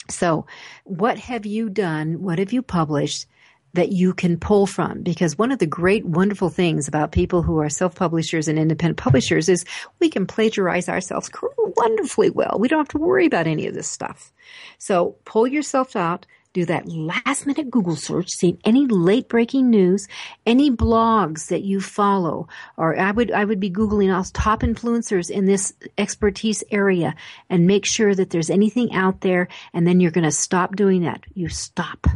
[0.09, 0.45] So
[0.83, 2.21] what have you done?
[2.21, 3.27] What have you published
[3.73, 5.01] that you can pull from.
[5.01, 9.49] Because one of the great, wonderful things about people who are self-publishers and independent publishers
[9.49, 9.65] is
[9.99, 12.57] we can plagiarize ourselves wonderfully well.
[12.59, 14.31] We don't have to worry about any of this stuff.
[14.77, 20.07] So pull yourself out, do that last minute Google search, see any late breaking news,
[20.45, 25.29] any blogs that you follow, or I would, I would be Googling all top influencers
[25.29, 27.15] in this expertise area
[27.49, 29.47] and make sure that there's anything out there.
[29.73, 31.23] And then you're going to stop doing that.
[31.33, 32.07] You stop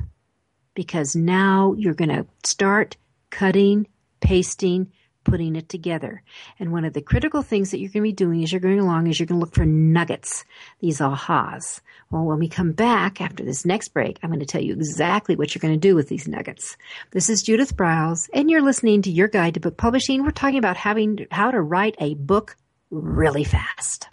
[0.75, 2.95] because now you're going to start
[3.31, 3.87] cutting,
[4.21, 4.91] pasting,
[5.27, 6.23] putting it together.
[6.57, 8.79] And one of the critical things that you're going to be doing as you're going
[8.79, 10.45] along is you're going to look for nuggets,
[10.79, 11.81] these ahas.
[12.09, 15.35] Well, when we come back after this next break, I'm going to tell you exactly
[15.35, 16.77] what you're going to do with these nuggets.
[17.11, 20.23] This is Judith Briles, and you're listening to Your Guide to Book Publishing.
[20.23, 22.55] We're talking about having how to write a book
[22.89, 24.07] really fast.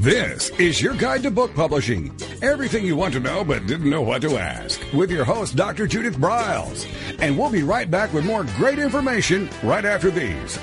[0.00, 2.10] This is your guide to book publishing.
[2.40, 4.80] Everything you want to know but didn't know what to ask.
[4.94, 5.86] With your host, Dr.
[5.86, 6.86] Judith Briles.
[7.18, 10.58] And we'll be right back with more great information right after these.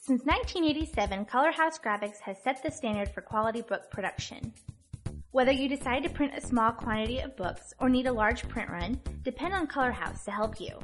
[0.00, 4.54] Since 1987, Color House Graphics has set the standard for quality book production.
[5.32, 8.70] Whether you decide to print a small quantity of books or need a large print
[8.70, 10.78] run, depend on Color House to help you.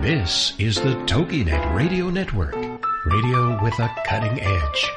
[0.00, 2.54] This is the TogiNet Radio Network,
[3.06, 4.92] radio with a cutting edge.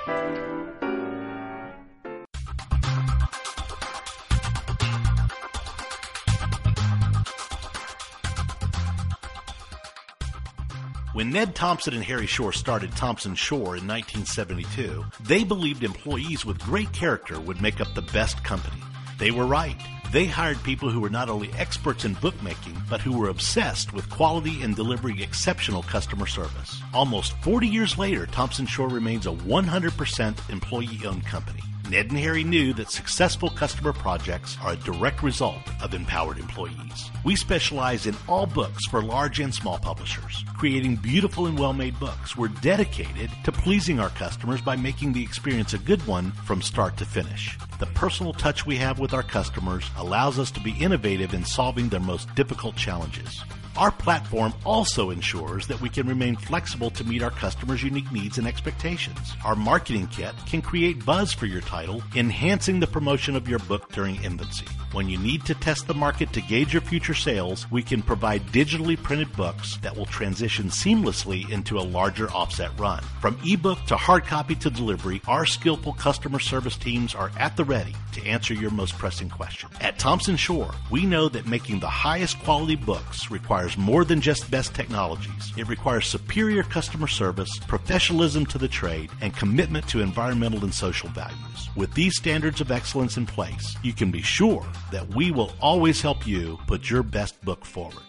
[11.13, 16.58] When Ned Thomson and Harry Shore started Thomson Shore in 1972, they believed employees with
[16.60, 18.82] great character would make up the best company.
[19.19, 19.80] They were right.
[20.12, 24.10] They hired people who were not only experts in bookmaking, but who were obsessed with
[24.10, 26.82] quality and delivering exceptional customer service.
[26.95, 31.62] Almost 40 years later, Thomson Shore remains a 100% employee owned company.
[31.89, 37.10] Ned and Harry knew that successful customer projects are a direct result of empowered employees.
[37.25, 40.45] We specialize in all books for large and small publishers.
[40.56, 45.73] Creating beautiful and well-made books, we're dedicated to pleasing our customers by making the experience
[45.73, 47.58] a good one from start to finish.
[47.80, 51.89] The personal touch we have with our customers allows us to be innovative in solving
[51.89, 53.43] their most difficult challenges.
[53.77, 58.38] Our platform also ensures that we can remain flexible to meet our customers' unique needs
[58.38, 59.36] and expectations.
[59.45, 63.91] Our marketing kit can create buzz for your title Enhancing the Promotion of Your Book
[63.91, 64.65] During Infancy.
[64.91, 68.41] When you need to test the market to gauge your future sales, we can provide
[68.47, 73.03] digitally printed books that will transition seamlessly into a larger offset run.
[73.21, 77.63] From ebook to hard copy to delivery, our skillful customer service teams are at the
[77.63, 79.69] ready to answer your most pressing question.
[79.79, 84.50] At Thomson Shore, we know that making the highest quality books requires more than just
[84.50, 85.54] best technologies.
[85.58, 91.10] It requires superior customer service, professionalism to the trade, and commitment to environmental and social
[91.10, 91.69] values.
[91.76, 96.02] With these standards of excellence in place, you can be sure that we will always
[96.02, 98.09] help you put your best book forward.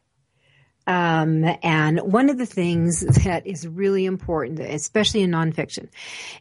[0.87, 5.89] um, and one of the things that is really important, especially in nonfiction,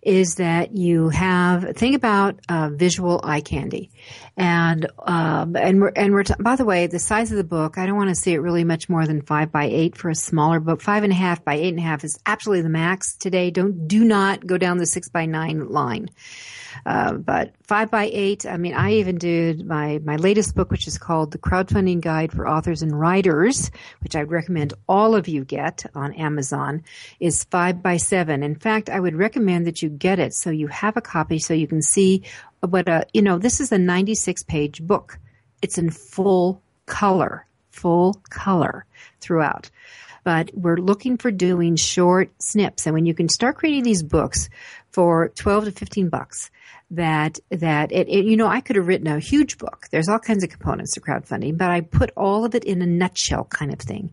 [0.02, 3.90] is that you have think about uh, visual eye candy,
[4.36, 7.76] and um, and we're and we're t- by the way, the size of the book.
[7.76, 10.14] I don't want to see it really much more than five by eight for a
[10.14, 10.80] smaller book.
[10.80, 13.50] Five and a half by eight and a half is absolutely the max today.
[13.50, 16.08] Don't do not go down the six by nine line.
[16.86, 20.86] Uh, but five by eight, I mean, I even did my, my latest book, which
[20.86, 23.70] is called The Crowdfunding Guide for Authors and Writers,
[24.02, 26.82] which I recommend all of you get on Amazon,
[27.18, 28.42] is five by seven.
[28.42, 31.54] In fact, I would recommend that you get it so you have a copy so
[31.54, 32.22] you can see
[32.60, 35.18] what a, you know, this is a 96 page book.
[35.62, 38.84] It's in full color, full color
[39.20, 39.70] throughout
[40.24, 42.86] but we're looking for doing short snips.
[42.86, 44.48] And when you can start creating these books
[44.90, 46.50] for 12 to 15 bucks,
[46.90, 49.86] that that it, it, you know I could have written a huge book.
[49.90, 52.86] There's all kinds of components to crowdfunding, but I put all of it in a
[52.86, 54.12] nutshell kind of thing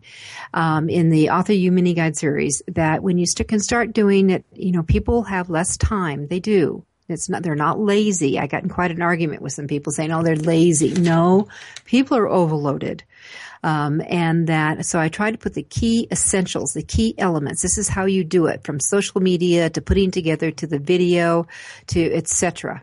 [0.54, 2.62] um, in the Author U mini guide series.
[2.68, 6.28] That when you st- can start doing it, you know people have less time.
[6.28, 6.84] They do.
[7.08, 7.42] It's not.
[7.42, 8.38] They're not lazy.
[8.38, 11.48] I got in quite an argument with some people saying, "Oh, they're lazy." No,
[11.84, 13.02] people are overloaded.
[13.62, 17.62] Um, and that, so I try to put the key essentials, the key elements.
[17.62, 21.46] This is how you do it from social media to putting together to the video
[21.88, 22.82] to etc.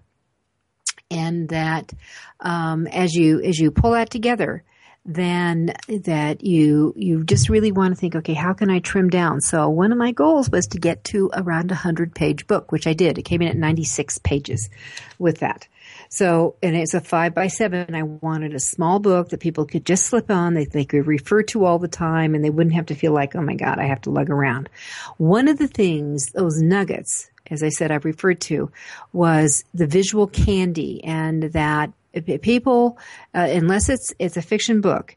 [1.09, 1.93] And that,
[2.39, 4.63] um, as you, as you pull that together,
[5.05, 9.39] then that you you just really want to think okay how can i trim down
[9.39, 12.87] so one of my goals was to get to around a 100 page book which
[12.87, 14.69] i did it came in at 96 pages
[15.19, 15.67] with that
[16.09, 17.95] so, and it's a five by seven.
[17.95, 21.43] I wanted a small book that people could just slip on, that they could refer
[21.43, 23.85] to all the time, and they wouldn't have to feel like, oh my God, I
[23.85, 24.69] have to lug around.
[25.17, 28.71] One of the things, those nuggets, as I said, I've referred to,
[29.13, 32.97] was the visual candy, and that people,
[33.33, 35.15] uh, unless it's it's a fiction book,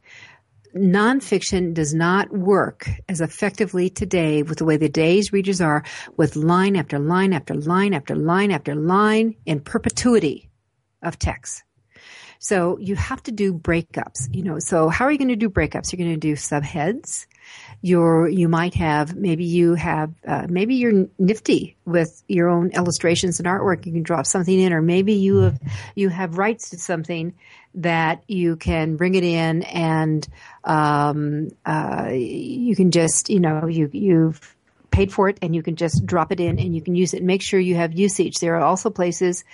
[0.74, 5.84] nonfiction does not work as effectively today with the way the day's readers are,
[6.16, 10.50] with line after line after line after line after line in perpetuity
[11.02, 11.62] of text.
[12.38, 14.58] So you have to do breakups, you know.
[14.58, 15.92] So how are you going to do breakups?
[15.92, 17.26] You're going to do subheads.
[17.80, 23.38] You're, you might have, maybe you have, uh, maybe you're nifty with your own illustrations
[23.38, 23.86] and artwork.
[23.86, 25.58] You can drop something in, or maybe you have,
[25.94, 27.34] you have rights to something
[27.74, 30.26] that you can bring it in and,
[30.64, 34.56] um, uh, you can just, you know, you, you've,
[34.98, 37.22] paid for it and you can just drop it in and you can use it.
[37.22, 38.40] Make sure you have usage.
[38.40, 39.44] There are also places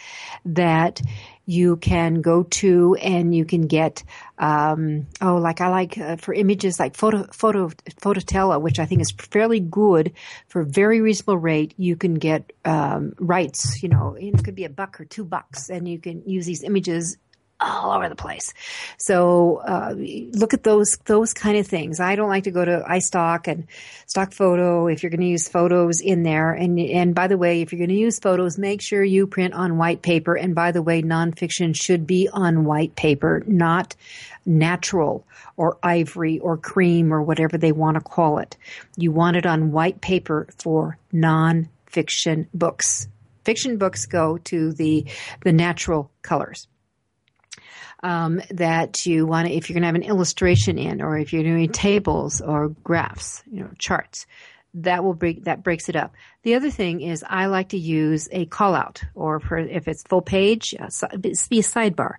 [0.47, 1.03] that
[1.45, 4.03] you can go to and you can get
[4.39, 7.69] um, oh like I like uh, for images like photo photo
[8.01, 10.13] Fotolia which I think is fairly good
[10.49, 14.71] for very reasonable rate you can get um, rights you know it could be a
[14.71, 17.19] buck or two bucks and you can use these images
[17.65, 18.53] all over the place.
[18.99, 19.95] So uh,
[20.33, 22.01] look at those those kind of things.
[22.01, 23.67] I don't like to go to iStock and
[24.07, 26.53] stock photo if you're going to use photos in there.
[26.53, 29.55] And and by the way, if you're going to use photos, make sure you print
[29.55, 30.35] on white paper.
[30.35, 33.95] And by the way, nonfiction should be on white paper, not
[34.47, 35.27] natural
[35.57, 38.57] or ivory or cream or whatever they want to call it.
[38.97, 43.09] You want it on white paper for nonfiction books.
[43.45, 45.05] Fiction books go to the
[45.43, 46.67] the natural colors
[48.05, 51.33] um, that you want to, if you're going to have an illustration in, or if
[51.33, 54.27] you're doing tables or graphs, you know, charts,
[54.75, 56.13] that will break that breaks it up.
[56.43, 60.03] The other thing is I like to use a call out, or for, if it's
[60.03, 62.17] full page, uh, be a sidebar.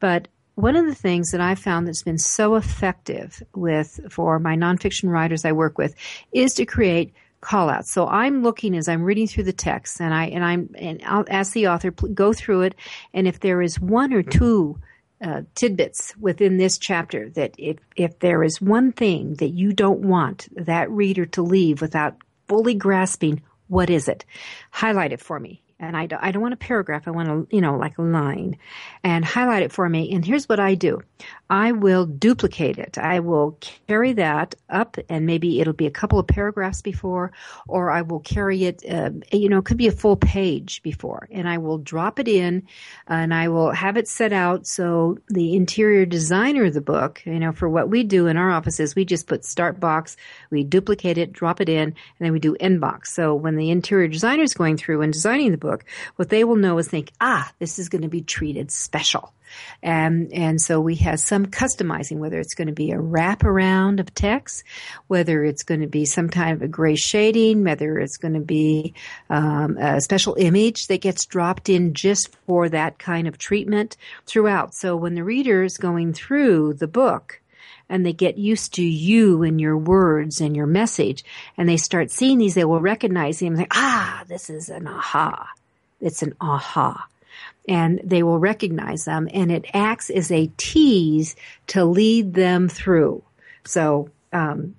[0.00, 0.26] But
[0.56, 5.08] one of the things that I found that's been so effective with for my nonfiction
[5.08, 5.94] writers I work with
[6.32, 7.92] is to create call outs.
[7.92, 11.24] So I'm looking as I'm reading through the text and I, and I'm, and I'll
[11.30, 12.74] ask the author, go through it.
[13.14, 14.80] And if there is one or two
[15.22, 20.00] uh, tidbits within this chapter that if, if there is one thing that you don't
[20.00, 22.16] want that reader to leave without
[22.46, 24.24] fully grasping, what is it?
[24.70, 27.06] Highlight it for me and I don't, I don't want a paragraph.
[27.06, 28.58] I want a, you know, like a line
[29.04, 30.12] and highlight it for me.
[30.12, 31.00] And here's what I do.
[31.50, 32.98] I will duplicate it.
[32.98, 37.32] I will carry that up and maybe it'll be a couple of paragraphs before,
[37.66, 41.28] or I will carry it, uh, you know, it could be a full page before
[41.30, 42.66] and I will drop it in
[43.06, 47.38] and I will have it set out so the interior designer of the book, you
[47.38, 50.16] know, for what we do in our offices, we just put start box,
[50.50, 53.06] we duplicate it, drop it in, and then we do inbox.
[53.08, 55.84] So when the interior designer is going through and designing the book, book,
[56.16, 59.32] what they will know is think, ah, this is going to be treated special.
[59.82, 64.14] And, and so we have some customizing, whether it's going to be a wraparound of
[64.14, 64.64] text,
[65.06, 68.40] whether it's going to be some kind of a gray shading, whether it's going to
[68.40, 68.94] be
[69.30, 73.96] um, a special image that gets dropped in just for that kind of treatment
[74.26, 74.74] throughout.
[74.74, 77.40] So when the reader is going through the book,
[77.90, 81.24] and they get used to you and your words and your message
[81.56, 85.48] and they start seeing these, they will recognize them like, ah, this is an aha.
[86.00, 87.06] It's an aha.
[87.68, 91.36] And they will recognize them and it acts as a tease
[91.68, 93.22] to lead them through.
[93.64, 94.74] So, um,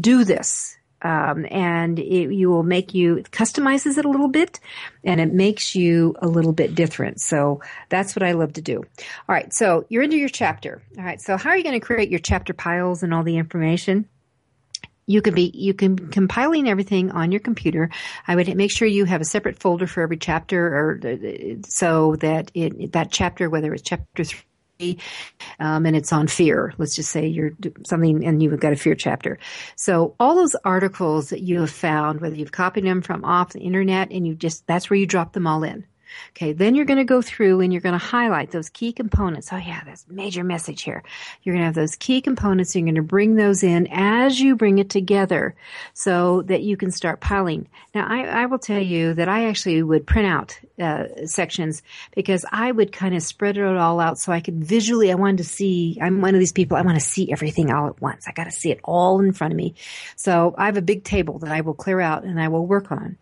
[0.00, 0.76] do this.
[1.00, 4.58] Um, and it, you will make you it customizes it a little bit
[5.04, 7.20] and it makes you a little bit different.
[7.20, 8.78] So that's what I love to do.
[8.78, 9.52] All right.
[9.52, 10.82] So you're into your chapter.
[10.96, 11.20] All right.
[11.20, 14.08] So how are you going to create your chapter piles and all the information?
[15.08, 17.90] You can be you can compiling everything on your computer.
[18.26, 21.00] I would make sure you have a separate folder for every chapter, or
[21.66, 24.98] so that it, that chapter, whether it's chapter three,
[25.58, 26.74] um, and it's on fear.
[26.76, 27.52] Let's just say you're
[27.86, 29.38] something and you've got a fear chapter.
[29.76, 33.60] So all those articles that you have found, whether you've copied them from off the
[33.60, 35.86] internet and you just that's where you drop them all in.
[36.30, 39.52] Okay, then you're going to go through and you're going to highlight those key components.
[39.52, 41.02] Oh yeah, that's major message here.
[41.42, 42.74] You're going to have those key components.
[42.74, 45.54] You're going to bring those in as you bring it together
[45.94, 47.68] so that you can start piling.
[47.94, 51.82] Now, I, I will tell you that I actually would print out uh, sections
[52.14, 55.38] because I would kind of spread it all out so I could visually, I wanted
[55.38, 58.28] to see, I'm one of these people, I want to see everything all at once.
[58.28, 59.74] I got to see it all in front of me.
[60.16, 62.92] So I have a big table that I will clear out and I will work
[62.92, 63.16] on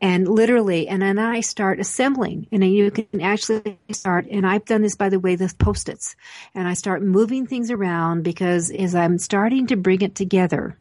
[0.00, 4.64] and literally, and then I start assembling and then you can actually start, and I've
[4.64, 6.16] done this by the way, the post-its.
[6.54, 10.78] And I start moving things around because as I'm starting to bring it together,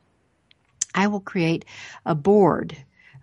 [0.93, 1.65] I will create
[2.05, 2.77] a board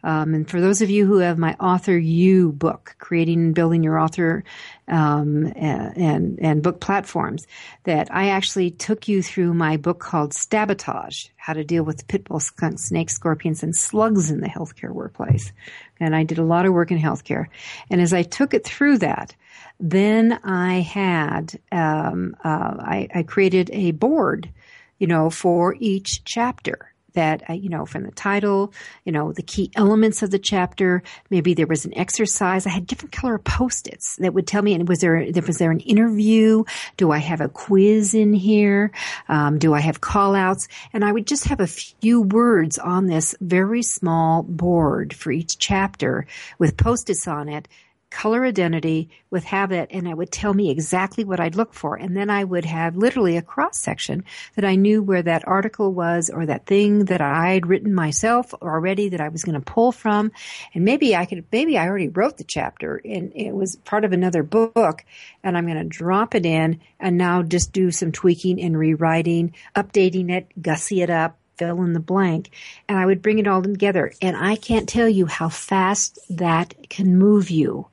[0.05, 3.84] um, and for those of you who have my Author U book, creating and building
[3.84, 4.42] your author
[4.88, 7.46] um, and and book platforms,
[7.84, 12.24] that I actually took you through my book called Stabotage: How to Deal with Pit
[12.24, 15.53] Bull, Skunks, Snakes, Scorpions, and Slugs in the Healthcare Workplace.
[16.00, 17.46] And I did a lot of work in healthcare.
[17.88, 19.36] And as I took it through that,
[19.78, 24.50] then I had um, uh, I, I created a board,
[24.98, 28.73] you know, for each chapter that, uh, you know, from the title,
[29.05, 31.03] you know, the key elements of the chapter.
[31.31, 32.67] Maybe there was an exercise.
[32.67, 35.81] I had different color post-its that would tell me, and was there, was there an
[35.81, 36.65] interview?
[36.97, 38.93] Do I have a quiz in here?
[39.29, 40.69] Um, do I have call outs?
[40.93, 45.59] And I would just have a few words on this very small board for each
[45.59, 46.27] chapter
[46.59, 47.69] with post-its on it
[48.13, 51.97] color identity with habit and it would tell me exactly what I'd look for.
[51.97, 55.93] And then I would have literally a cross section that I knew where that article
[55.93, 59.93] was or that thing that I'd written myself already that I was going to pull
[59.93, 60.31] from.
[60.75, 64.13] And maybe I could, maybe I already wrote the chapter and it was part of
[64.13, 65.05] another book
[65.43, 69.55] and I'm going to drop it in and now just do some tweaking and rewriting,
[69.75, 72.51] updating it, gussy it up, fill in the blank
[72.89, 74.13] and I would bring it all together.
[74.21, 77.87] And I can't tell you how fast that can move you.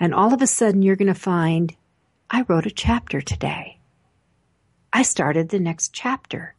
[0.00, 1.74] And all of a sudden you're going to find,
[2.30, 3.78] I wrote a chapter today.
[4.92, 6.54] I started the next chapter.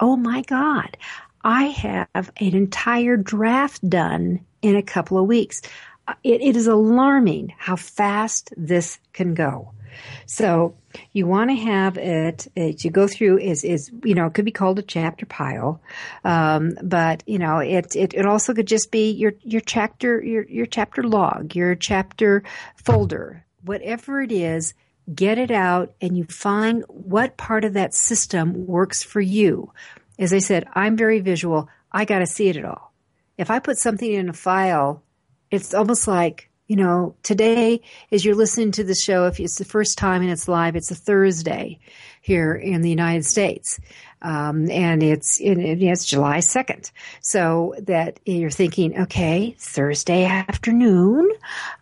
[0.00, 0.96] Oh my God.
[1.42, 5.60] I have an entire draft done in a couple of weeks.
[6.08, 9.72] Uh, it, it is alarming how fast this can go.
[10.26, 10.76] So
[11.12, 14.44] you want to have it, it you go through is, is, you know, it could
[14.44, 15.80] be called a chapter pile.
[16.24, 20.44] Um, but, you know, it, it, it also could just be your, your chapter, your,
[20.46, 22.42] your chapter log, your chapter
[22.76, 24.74] folder, whatever it is,
[25.12, 29.72] get it out and you find what part of that system works for you.
[30.18, 31.68] As I said, I'm very visual.
[31.92, 32.92] I got to see it at all.
[33.36, 35.02] If I put something in a file,
[35.50, 39.64] it's almost like you know, today, as you're listening to the show, if it's the
[39.64, 41.78] first time and it's live, it's a Thursday
[42.22, 43.78] here in the United States.
[44.22, 46.90] Um, and it's in, it's July 2nd.
[47.20, 51.30] So that you're thinking, okay, Thursday afternoon.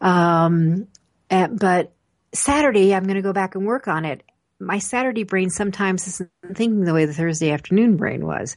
[0.01, 0.89] Um,
[1.29, 1.93] but
[2.35, 4.25] Saturday, I'm going to go back and work on it.
[4.59, 8.57] My Saturday brain sometimes isn't thinking the way the Thursday afternoon brain was.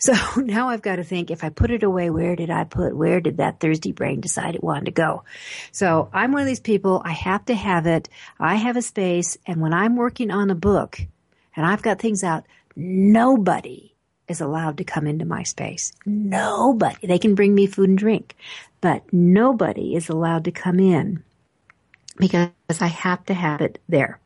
[0.00, 2.96] So now I've got to think if I put it away, where did I put,
[2.96, 5.22] where did that Thursday brain decide it wanted to go?
[5.70, 8.08] So I'm one of these people, I have to have it.
[8.40, 9.38] I have a space.
[9.46, 11.00] And when I'm working on a book
[11.54, 13.94] and I've got things out, nobody
[14.26, 15.92] is allowed to come into my space.
[16.06, 17.06] Nobody.
[17.06, 18.36] They can bring me food and drink,
[18.80, 21.22] but nobody is allowed to come in
[22.16, 24.20] because I have to have it there.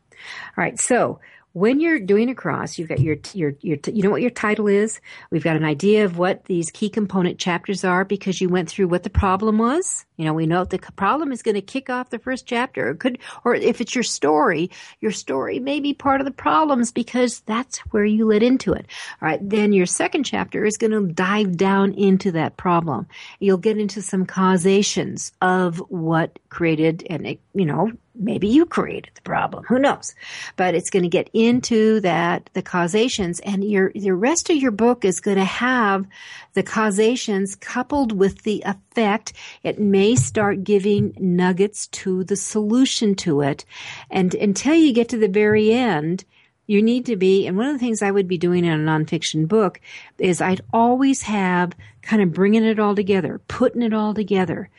[0.57, 0.79] All right.
[0.79, 1.19] So
[1.55, 4.67] when you're doing a cross, you've got your, your, your, you know what your title
[4.67, 4.99] is?
[5.31, 8.89] We've got an idea of what these key component chapters are because you went through
[8.89, 10.05] what the problem was.
[10.17, 12.89] You know, we know the problem is going to kick off the first chapter.
[12.89, 16.91] It could, or if it's your story, your story may be part of the problems
[16.91, 18.85] because that's where you let into it.
[19.21, 19.39] All right.
[19.41, 23.07] Then your second chapter is going to dive down into that problem.
[23.39, 29.11] You'll get into some causations of what created and, it you know, maybe you created
[29.15, 29.63] the problem.
[29.67, 30.15] Who knows?
[30.55, 34.71] But it's going to get into that, the causations and your, the rest of your
[34.71, 36.05] book is going to have
[36.53, 39.33] the causations coupled with the effect.
[39.63, 43.65] It may start giving nuggets to the solution to it.
[44.09, 46.25] And until you get to the very end,
[46.67, 48.83] you need to be, and one of the things I would be doing in a
[48.83, 49.79] nonfiction book
[50.17, 54.69] is I'd always have kind of bringing it all together, putting it all together.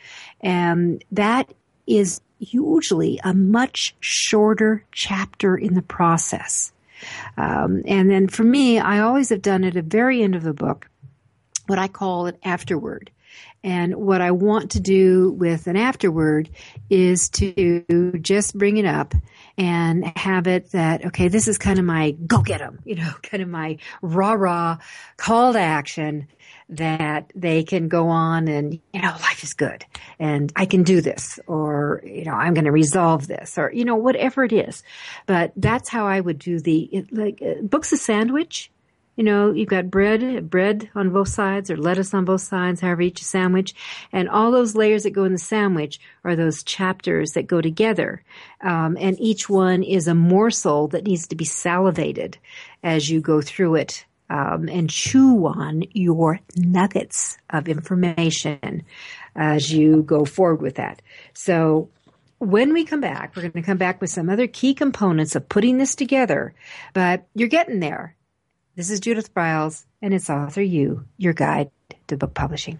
[0.41, 1.53] And that
[1.85, 6.71] is usually a much shorter chapter in the process.
[7.37, 10.53] Um, and then for me, I always have done at the very end of the
[10.53, 10.89] book
[11.67, 13.11] what I call an afterword.
[13.63, 16.49] And what I want to do with an afterword
[16.89, 17.83] is to
[18.21, 19.13] just bring it up
[19.57, 23.11] and have it that, okay, this is kind of my go get them, you know,
[23.23, 24.77] kind of my rah rah
[25.17, 26.27] call to action
[26.69, 29.85] that they can go on and, you know, life is good
[30.19, 33.85] and I can do this or, you know, I'm going to resolve this or, you
[33.85, 34.83] know, whatever it is.
[35.25, 38.69] But that's how I would do the, like, uh, books a sandwich.
[39.15, 43.01] You know, you've got bread, bread on both sides or lettuce on both sides, however
[43.01, 43.73] each sandwich.
[44.11, 48.23] And all those layers that go in the sandwich are those chapters that go together.
[48.61, 52.37] Um, and each one is a morsel that needs to be salivated
[52.83, 58.83] as you go through it um, and chew on your nuggets of information
[59.35, 61.01] as you go forward with that.
[61.33, 61.89] So
[62.39, 65.49] when we come back, we're going to come back with some other key components of
[65.49, 66.53] putting this together,
[66.93, 68.15] but you're getting there.
[68.75, 71.71] This is Judith Briles, and it's Author U, your guide
[72.07, 72.79] to book publishing.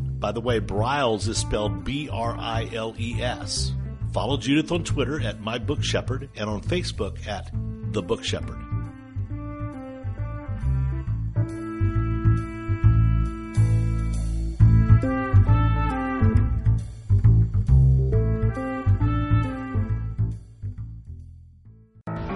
[0.21, 3.73] By the way, Briles is spelled B R I L E S.
[4.13, 7.49] Follow Judith on Twitter at My Book Shepherd and on Facebook at
[7.91, 8.59] The Book Shepherd.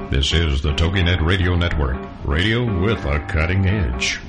[0.09, 4.19] This is the TogiNet Radio Network, radio with a cutting edge.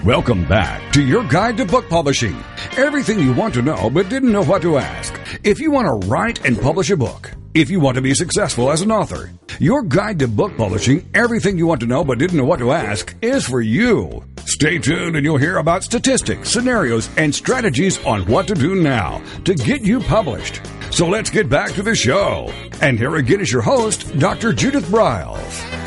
[0.05, 2.37] Welcome back to your guide to book publishing.
[2.77, 5.19] Everything you want to know but didn't know what to ask.
[5.43, 8.71] If you want to write and publish a book, if you want to be successful
[8.71, 12.37] as an author, your guide to book publishing, everything you want to know but didn't
[12.37, 14.23] know what to ask, is for you.
[14.45, 19.21] Stay tuned and you'll hear about statistics, scenarios, and strategies on what to do now
[19.43, 20.61] to get you published.
[20.91, 22.51] So let's get back to the show.
[22.81, 24.53] And here again is your host, Dr.
[24.53, 25.81] Judith Briles.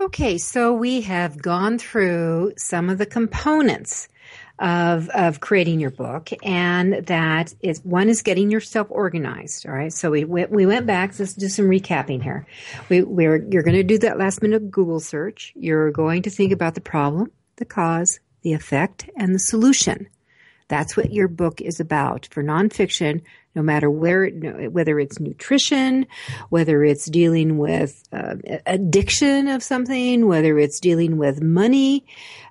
[0.00, 4.08] Okay, so we have gone through some of the components
[4.58, 9.66] of of creating your book, and that is one is getting yourself organized.
[9.66, 11.18] All right, so we went we went back.
[11.18, 12.46] Let's do some recapping here.
[12.88, 15.52] We we're you're going to do that last minute Google search.
[15.56, 20.08] You're going to think about the problem, the cause, the effect, and the solution.
[20.68, 22.28] That's what your book is about.
[22.30, 23.22] For nonfiction,
[23.54, 26.06] no matter where, whether it's nutrition,
[26.50, 28.36] whether it's dealing with uh,
[28.66, 32.06] addiction of something, whether it's dealing with money,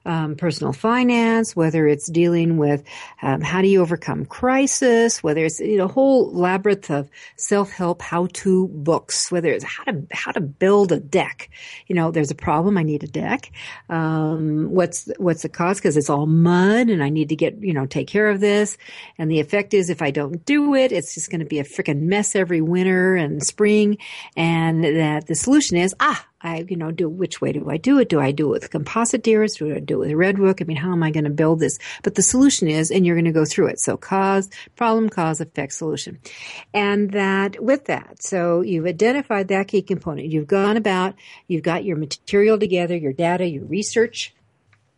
[0.08, 2.84] um, personal finance, whether it's dealing with
[3.22, 8.02] um, how do you overcome crisis, whether it's you know, a whole labyrinth of self-help
[8.02, 11.50] how-to books, whether it's how to how to build a deck.
[11.88, 13.52] You know, there's a problem, I need a deck.
[13.90, 15.78] Um, what's what's the cause?
[15.78, 18.78] Because it's all mud, and I need to get you know take care of this.
[19.18, 21.64] And the effect is, if I don't do it, it's just going to be a
[21.64, 23.98] freaking mess every winter and spring.
[24.38, 27.98] And that the solution is ah I, you know, do which way do I do
[28.00, 28.10] it?
[28.10, 29.56] Do I do it with composite deers?
[29.56, 30.62] Do I do it with redwood?
[30.62, 31.80] I mean, how am I going to build this?
[32.04, 33.80] But the solution is, and you're going to go through it.
[33.80, 36.20] So cause, problem, cause, effect, solution.
[36.74, 40.28] And that with that, so you've identified that key component.
[40.28, 41.16] You've gone about,
[41.48, 44.34] you've got your material together, your data, your research,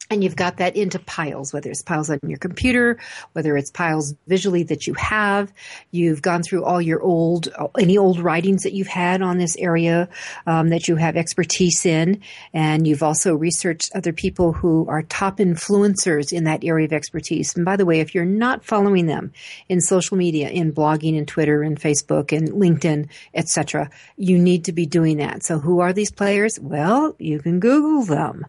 [0.10, 2.98] and you've got that into piles, whether it's piles on your computer,
[3.34, 5.54] whether it's piles visually that you have.
[5.92, 10.10] You've gone through all your old, any old writings that you've had on this area
[10.48, 12.22] um, that you have expertise in,
[12.54, 17.56] and you've also researched other people who are top influencers in that area of expertise.
[17.56, 19.32] And by the way, if you're not following them
[19.68, 24.72] in social media, in blogging, and Twitter, and Facebook, and LinkedIn, etc., you need to
[24.72, 25.44] be doing that.
[25.44, 26.60] So, who are these players?
[26.60, 28.46] Well, you can Google them.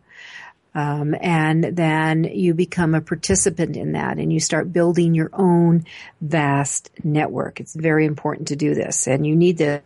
[0.74, 5.84] Um, and then you become a participant in that and you start building your own
[6.20, 7.60] vast network.
[7.60, 9.82] It's very important to do this and you need this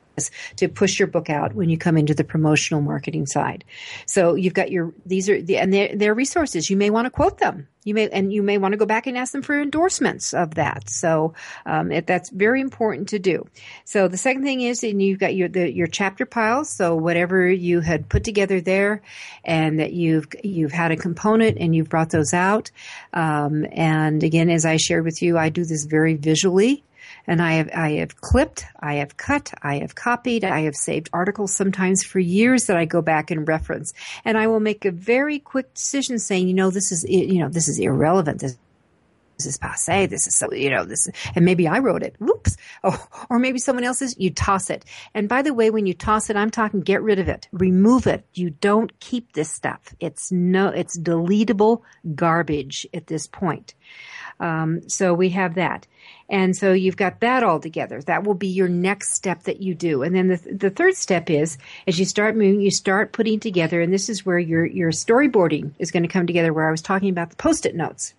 [0.56, 3.64] to push your book out when you come into the promotional marketing side.
[4.06, 6.70] So you've got your, these are the, and they're, they're resources.
[6.70, 7.68] You may want to quote them.
[7.86, 10.54] You may, and you may want to go back and ask them for endorsements of
[10.54, 10.88] that.
[10.88, 11.34] So,
[11.66, 13.46] um, it, that's very important to do.
[13.84, 16.70] So the second thing is, and you've got your, the, your chapter piles.
[16.70, 19.02] So whatever you had put together there
[19.44, 22.70] and that you've, you've had a component and you've brought those out.
[23.12, 26.84] Um, and again, as I shared with you, I do this very visually
[27.26, 31.10] and I have I have clipped, I have cut, I have copied, I have saved
[31.12, 33.92] articles sometimes for years that I go back and reference,
[34.24, 37.48] and I will make a very quick decision saying, you know, this is you know
[37.48, 38.40] this is irrelevant.
[38.40, 38.56] This
[39.38, 40.06] this is passe.
[40.06, 42.16] This is so, you know, this, and maybe I wrote it.
[42.18, 42.56] Whoops.
[42.86, 44.14] Oh, or maybe someone else's.
[44.18, 44.84] You toss it.
[45.14, 47.48] And by the way, when you toss it, I'm talking get rid of it.
[47.50, 48.26] Remove it.
[48.34, 49.80] You don't keep this stuff.
[50.00, 51.80] It's no, it's deletable
[52.14, 53.72] garbage at this point.
[54.40, 55.86] Um, so we have that.
[56.28, 58.00] And so you've got that all together.
[58.02, 60.02] That will be your next step that you do.
[60.02, 63.80] And then the, the third step is as you start moving, you start putting together,
[63.80, 66.82] and this is where your, your storyboarding is going to come together, where I was
[66.82, 68.14] talking about the post-it notes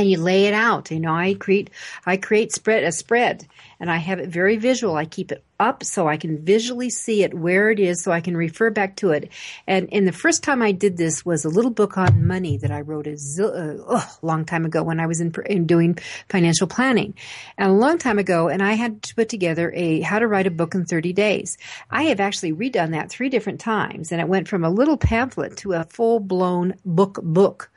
[0.00, 0.90] and you lay it out.
[0.90, 1.70] You know, I create,
[2.06, 3.46] I create spread, a spread
[3.78, 4.96] and I have it very visual.
[4.96, 8.20] I keep it up so I can visually see it where it is so I
[8.20, 9.30] can refer back to it.
[9.66, 12.80] And, the first time I did this was a little book on money that I
[12.80, 13.16] wrote a
[13.86, 15.98] uh, long time ago when I was in, in doing
[16.28, 17.14] financial planning.
[17.58, 20.46] And a long time ago, and I had to put together a how to write
[20.46, 21.58] a book in 30 days.
[21.90, 25.58] I have actually redone that three different times and it went from a little pamphlet
[25.58, 27.70] to a full blown book book.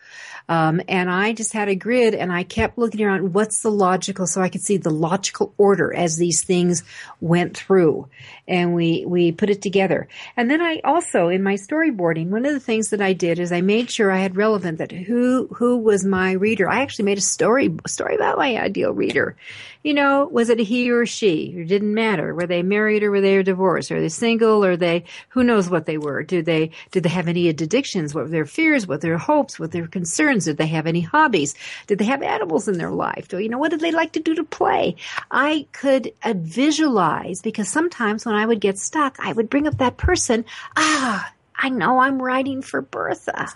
[0.49, 4.27] Um, and I just had a grid and I kept looking around what's the logical
[4.27, 6.83] so I could see the logical order as these things
[7.21, 8.09] went through.
[8.47, 10.07] And we, we put it together.
[10.35, 13.51] And then I also, in my storyboarding, one of the things that I did is
[13.51, 16.69] I made sure I had relevant that who, who was my reader.
[16.69, 19.37] I actually made a story, story about my ideal reader
[19.83, 21.53] you know, was it he or she?
[21.57, 22.33] It didn't matter.
[22.33, 23.91] Were they married or were they divorced?
[23.91, 24.63] Are they single?
[24.63, 26.23] Or they, who knows what they were?
[26.23, 28.15] Do they, did they have any addictions?
[28.15, 28.87] What were their fears?
[28.87, 29.59] What were their hopes?
[29.59, 29.87] What their?
[30.45, 31.55] Did they have any hobbies?
[31.87, 33.27] Did they have animals in their life?
[33.27, 34.95] Do, you know, what did they like to do to play?
[35.31, 39.77] I could uh, visualize because sometimes when I would get stuck, I would bring up
[39.77, 40.45] that person.
[40.75, 43.49] Ah, I know I'm writing for Bertha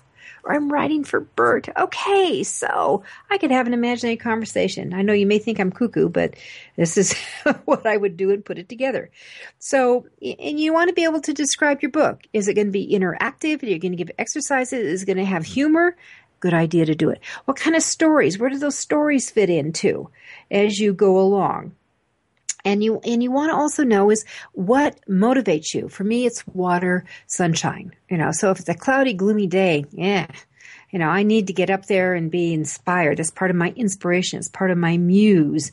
[0.48, 1.68] or I'm writing for Bert.
[1.78, 4.94] Okay, so I could have an imaginary conversation.
[4.94, 6.36] I know you may think I'm cuckoo, but
[6.78, 7.14] this is
[7.66, 9.12] what I would do and put it together.
[9.60, 12.22] So, and you want to be able to describe your book.
[12.34, 13.62] Is it going to be interactive?
[13.62, 14.80] Are you going to give exercises?
[14.80, 15.98] Is it going to have humor?
[16.40, 17.20] Good idea to do it.
[17.46, 18.38] What kind of stories?
[18.38, 20.10] Where do those stories fit into
[20.52, 21.74] as you go along?
[22.66, 25.88] and you and you want to also know is what motivates you.
[25.88, 27.94] For me, it's water, sunshine.
[28.10, 30.28] You know, so if it's a cloudy, gloomy day, yeah,
[30.92, 33.18] you know, I need to get up there and be inspired.
[33.18, 34.40] That's part of my inspiration.
[34.40, 35.72] It's part of my muse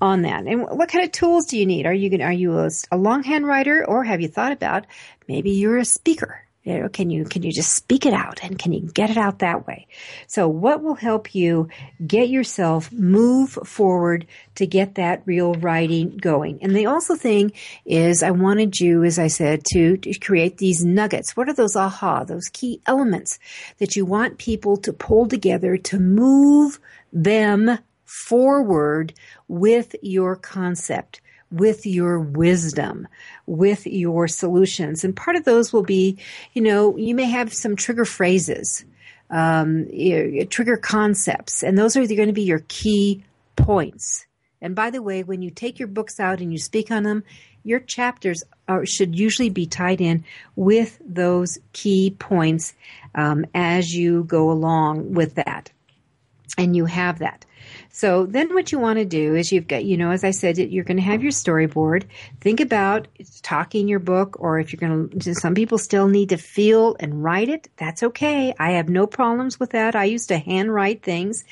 [0.00, 0.46] on that.
[0.46, 1.86] And what kind of tools do you need?
[1.86, 4.86] Are you going are you a, a longhand writer or have you thought about
[5.28, 6.42] maybe you're a speaker?
[6.64, 9.16] You know, can you can you just speak it out and can you get it
[9.16, 9.88] out that way?
[10.28, 11.68] So what will help you
[12.06, 16.60] get yourself move forward to get that real writing going?
[16.62, 17.52] And the also thing
[17.84, 21.36] is I wanted you, as I said, to, to create these nuggets.
[21.36, 23.40] What are those aha, those key elements
[23.78, 26.78] that you want people to pull together to move
[27.12, 29.14] them forward
[29.48, 31.20] with your concept?
[31.52, 33.06] with your wisdom,
[33.52, 35.04] with your solutions.
[35.04, 36.18] And part of those will be,
[36.54, 38.84] you know, you may have some trigger phrases,
[39.28, 39.86] um,
[40.48, 43.24] trigger concepts, and those are going to be your key
[43.56, 44.26] points.
[44.62, 47.24] And by the way, when you take your books out and you speak on them,
[47.62, 50.24] your chapters are, should usually be tied in
[50.56, 52.74] with those key points
[53.14, 55.70] um, as you go along with that.
[56.56, 57.44] And you have that.
[57.94, 60.56] So then what you want to do is you've got, you know, as I said,
[60.56, 62.04] you're going to have your storyboard.
[62.40, 63.06] Think about
[63.42, 67.22] talking your book or if you're going to, some people still need to feel and
[67.22, 67.68] write it.
[67.76, 68.54] That's okay.
[68.58, 69.94] I have no problems with that.
[69.94, 71.44] I used to handwrite things.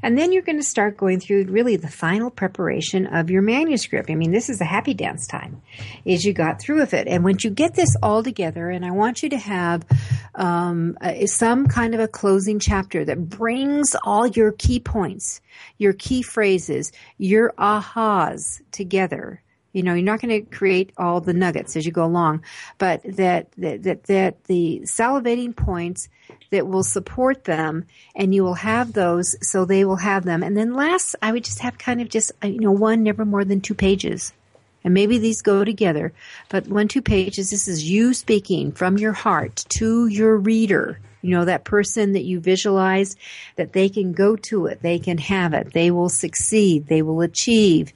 [0.00, 4.08] And then you're going to start going through really the final preparation of your manuscript.
[4.08, 5.60] I mean, this is a happy dance time
[6.04, 7.08] is you got through with it.
[7.08, 9.84] And once you get this all together, and I want you to have,
[10.36, 10.96] um,
[11.26, 15.40] some kind of a closing chapter that brings all your key points
[15.78, 19.42] your key phrases, your ahas together.
[19.72, 22.42] You know, you're not going to create all the nuggets as you go along,
[22.78, 26.08] but that, that, that, that the salivating points
[26.50, 27.84] that will support them
[28.16, 30.42] and you will have those so they will have them.
[30.42, 33.44] And then last, I would just have kind of just, you know, one, never more
[33.44, 34.32] than two pages.
[34.84, 36.12] And maybe these go together,
[36.48, 41.30] but one, two pages, this is you speaking from your heart to your reader you
[41.30, 43.16] know, that person that you visualize
[43.56, 47.20] that they can go to it, they can have it, they will succeed, they will
[47.20, 47.92] achieve.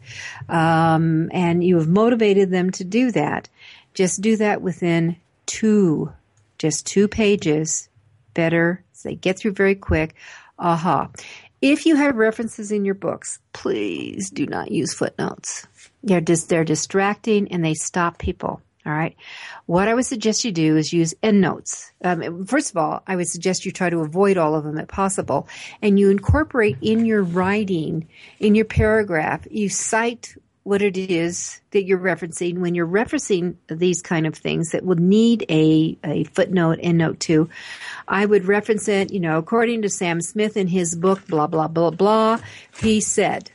[0.49, 3.49] Um, and you have motivated them to do that.
[3.95, 5.16] Just do that within
[5.47, 6.12] two,
[6.59, 7.89] just two pages.
[8.35, 8.83] Better.
[8.93, 10.14] So they get through very quick.
[10.59, 11.11] Aha.
[11.61, 15.66] If you have references in your books, please do not use footnotes.
[16.03, 18.62] They're just, they're distracting and they stop people.
[18.85, 19.16] All right.
[19.66, 21.93] What I would suggest you do is use endnotes.
[22.03, 24.89] Um, first of all, I would suggest you try to avoid all of them if
[24.89, 25.47] possible,
[25.80, 28.09] and you incorporate in your writing,
[28.41, 34.01] in your paragraph, you cite what it is that you're referencing when you're referencing these
[34.01, 37.49] kind of things that would need a, a footnote endnote to.
[38.07, 41.68] I would reference it, you know, according to Sam Smith in his book, blah, blah,
[41.68, 42.39] blah, blah,
[42.80, 43.51] he said.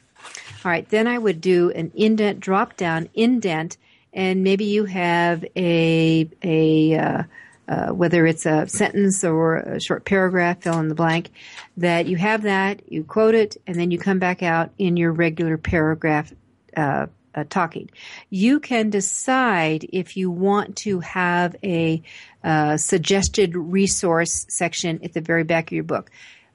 [0.65, 3.77] All right, then I would do an indent, drop down, indent,
[4.17, 7.23] and maybe you have a a uh,
[7.67, 11.29] uh, whether it's a sentence or a short paragraph, fill in the blank,
[11.75, 15.11] that you have that, you quote it, and then you come back out in your
[15.11, 16.33] regular paragraph
[16.75, 17.89] uh, uh, talking.
[18.29, 22.01] You can decide if you want to have a
[22.43, 26.09] uh, suggested resource section at the very back of your book.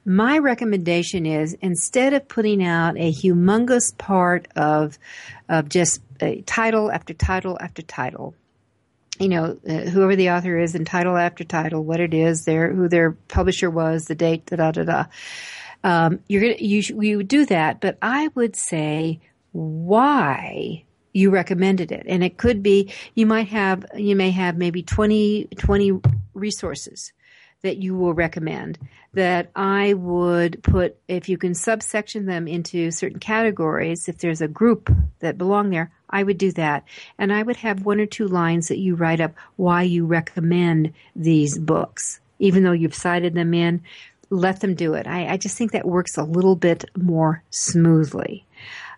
[0.05, 4.99] My recommendation is instead of putting out a humongous part of
[5.49, 6.01] of just
[6.45, 8.35] title after title after title,
[9.19, 12.73] you know, uh, whoever the author is and title after title, what it is, their
[12.73, 15.05] who their publisher was, the date, da da da da.
[15.83, 20.83] Um, you're gonna you you would do that, but I would say why
[21.13, 25.49] you recommended it, and it could be you might have you may have maybe 20,
[25.57, 26.01] 20
[26.33, 27.13] resources
[27.63, 28.77] that you will recommend
[29.13, 34.47] that I would put, if you can subsection them into certain categories, if there's a
[34.47, 36.83] group that belong there, I would do that.
[37.17, 40.93] And I would have one or two lines that you write up why you recommend
[41.15, 42.19] these books.
[42.39, 43.81] Even though you've cited them in,
[44.29, 45.07] let them do it.
[45.07, 48.45] I, I just think that works a little bit more smoothly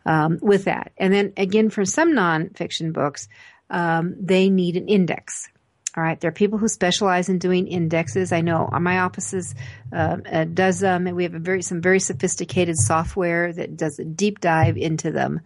[0.06, 0.92] um, with that.
[0.98, 3.28] And then again, for some nonfiction books,
[3.70, 5.50] um, they need an index
[5.98, 8.34] all right, there are people who specialize in doing indexes.
[8.34, 9.56] I know my offices
[9.94, 13.98] uh, uh, does them, and we have a very some very sophisticated software that does
[13.98, 15.40] a deep dive into them.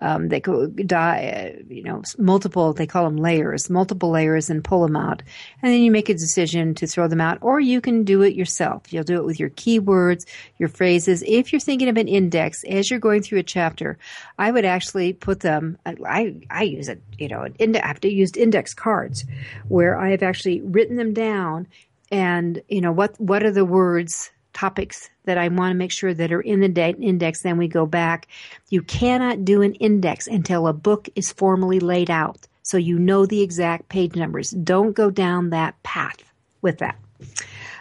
[0.00, 2.72] Um, they go die, uh, you know, multiple.
[2.72, 5.22] They call them layers, multiple layers, and pull them out,
[5.62, 8.34] and then you make a decision to throw them out, or you can do it
[8.34, 8.92] yourself.
[8.92, 10.26] You'll do it with your keywords,
[10.58, 11.24] your phrases.
[11.26, 13.98] If you're thinking of an index as you're going through a chapter,
[14.38, 15.76] I would actually put them.
[15.84, 17.84] I I use it, you know, an index.
[17.84, 19.24] I have to use index cards
[19.66, 21.66] where where I have actually written them down
[22.10, 26.12] and, you know, what, what are the words, topics that I want to make sure
[26.12, 27.42] that are in the de- index.
[27.42, 28.28] Then we go back.
[28.68, 32.46] You cannot do an index until a book is formally laid out.
[32.62, 34.50] So you know the exact page numbers.
[34.50, 36.22] Don't go down that path
[36.60, 36.98] with that.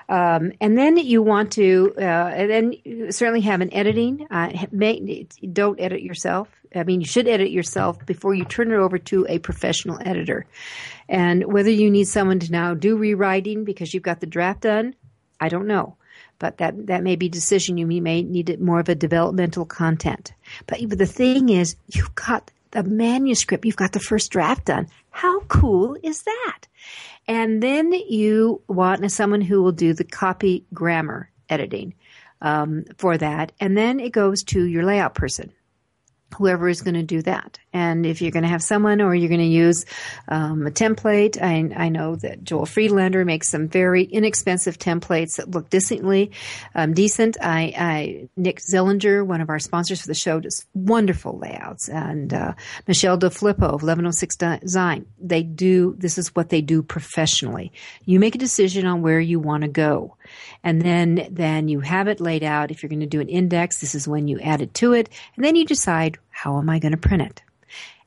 [0.10, 4.26] Um, and then you want to, uh, and then certainly have an editing.
[4.32, 6.50] Uh, make, don't edit yourself.
[6.74, 10.46] I mean, you should edit yourself before you turn it over to a professional editor.
[11.10, 14.96] And whether you need someone to now do rewriting because you've got the draft done,
[15.40, 15.96] I don't know.
[16.40, 17.78] But that, that may be a decision.
[17.78, 20.34] You may need more of a developmental content.
[20.68, 24.88] But the thing is, you've got the manuscript, you've got the first draft done.
[25.18, 26.68] How cool is that?
[27.28, 31.96] And then you want someone who will do the copy grammar editing
[32.40, 33.52] um, for that.
[33.60, 35.52] And then it goes to your layout person
[36.36, 37.58] whoever is going to do that.
[37.74, 39.86] And if you're going to have someone or you're going to use
[40.28, 45.52] um, a template, I, I, know that Joel Friedlander makes some very inexpensive templates that
[45.52, 46.32] look decently
[46.76, 47.38] um, decent.
[47.42, 52.34] I, I, Nick Zelinger, one of our sponsors for the show, does wonderful layouts, and
[52.34, 52.54] uh,
[52.88, 55.06] Michele DeFilippo of 1106 Design.
[55.20, 57.72] They do this is what they do professionally.
[58.06, 60.17] You make a decision on where you want to go.
[60.64, 62.72] And then, then you have it laid out.
[62.72, 65.10] If you're going to do an index, this is when you add it to it.
[65.36, 67.42] And then you decide, how am I going to print it?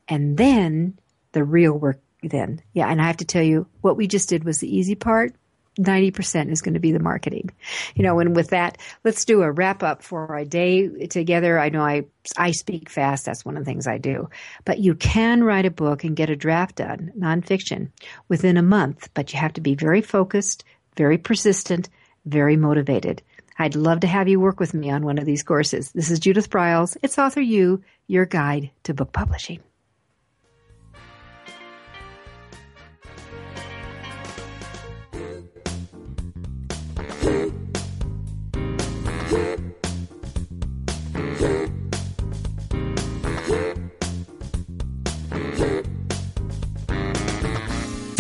[0.09, 0.99] And then
[1.33, 2.63] the real work then.
[2.75, 2.89] Yeah.
[2.89, 5.35] And I have to tell you, what we just did was the easy part.
[5.79, 7.51] 90% is going to be the marketing.
[7.95, 11.59] You know, and with that, let's do a wrap up for our day together.
[11.59, 12.05] I know I,
[12.37, 13.25] I speak fast.
[13.25, 14.29] That's one of the things I do.
[14.65, 17.91] But you can write a book and get a draft done, nonfiction,
[18.29, 20.65] within a month, but you have to be very focused,
[20.97, 21.89] very persistent,
[22.31, 23.23] very motivated.
[23.59, 25.93] I'd love to have you work with me on one of these courses.
[25.93, 26.97] This is Judith Briles.
[27.03, 29.61] It's Author U, your guide to book publishing.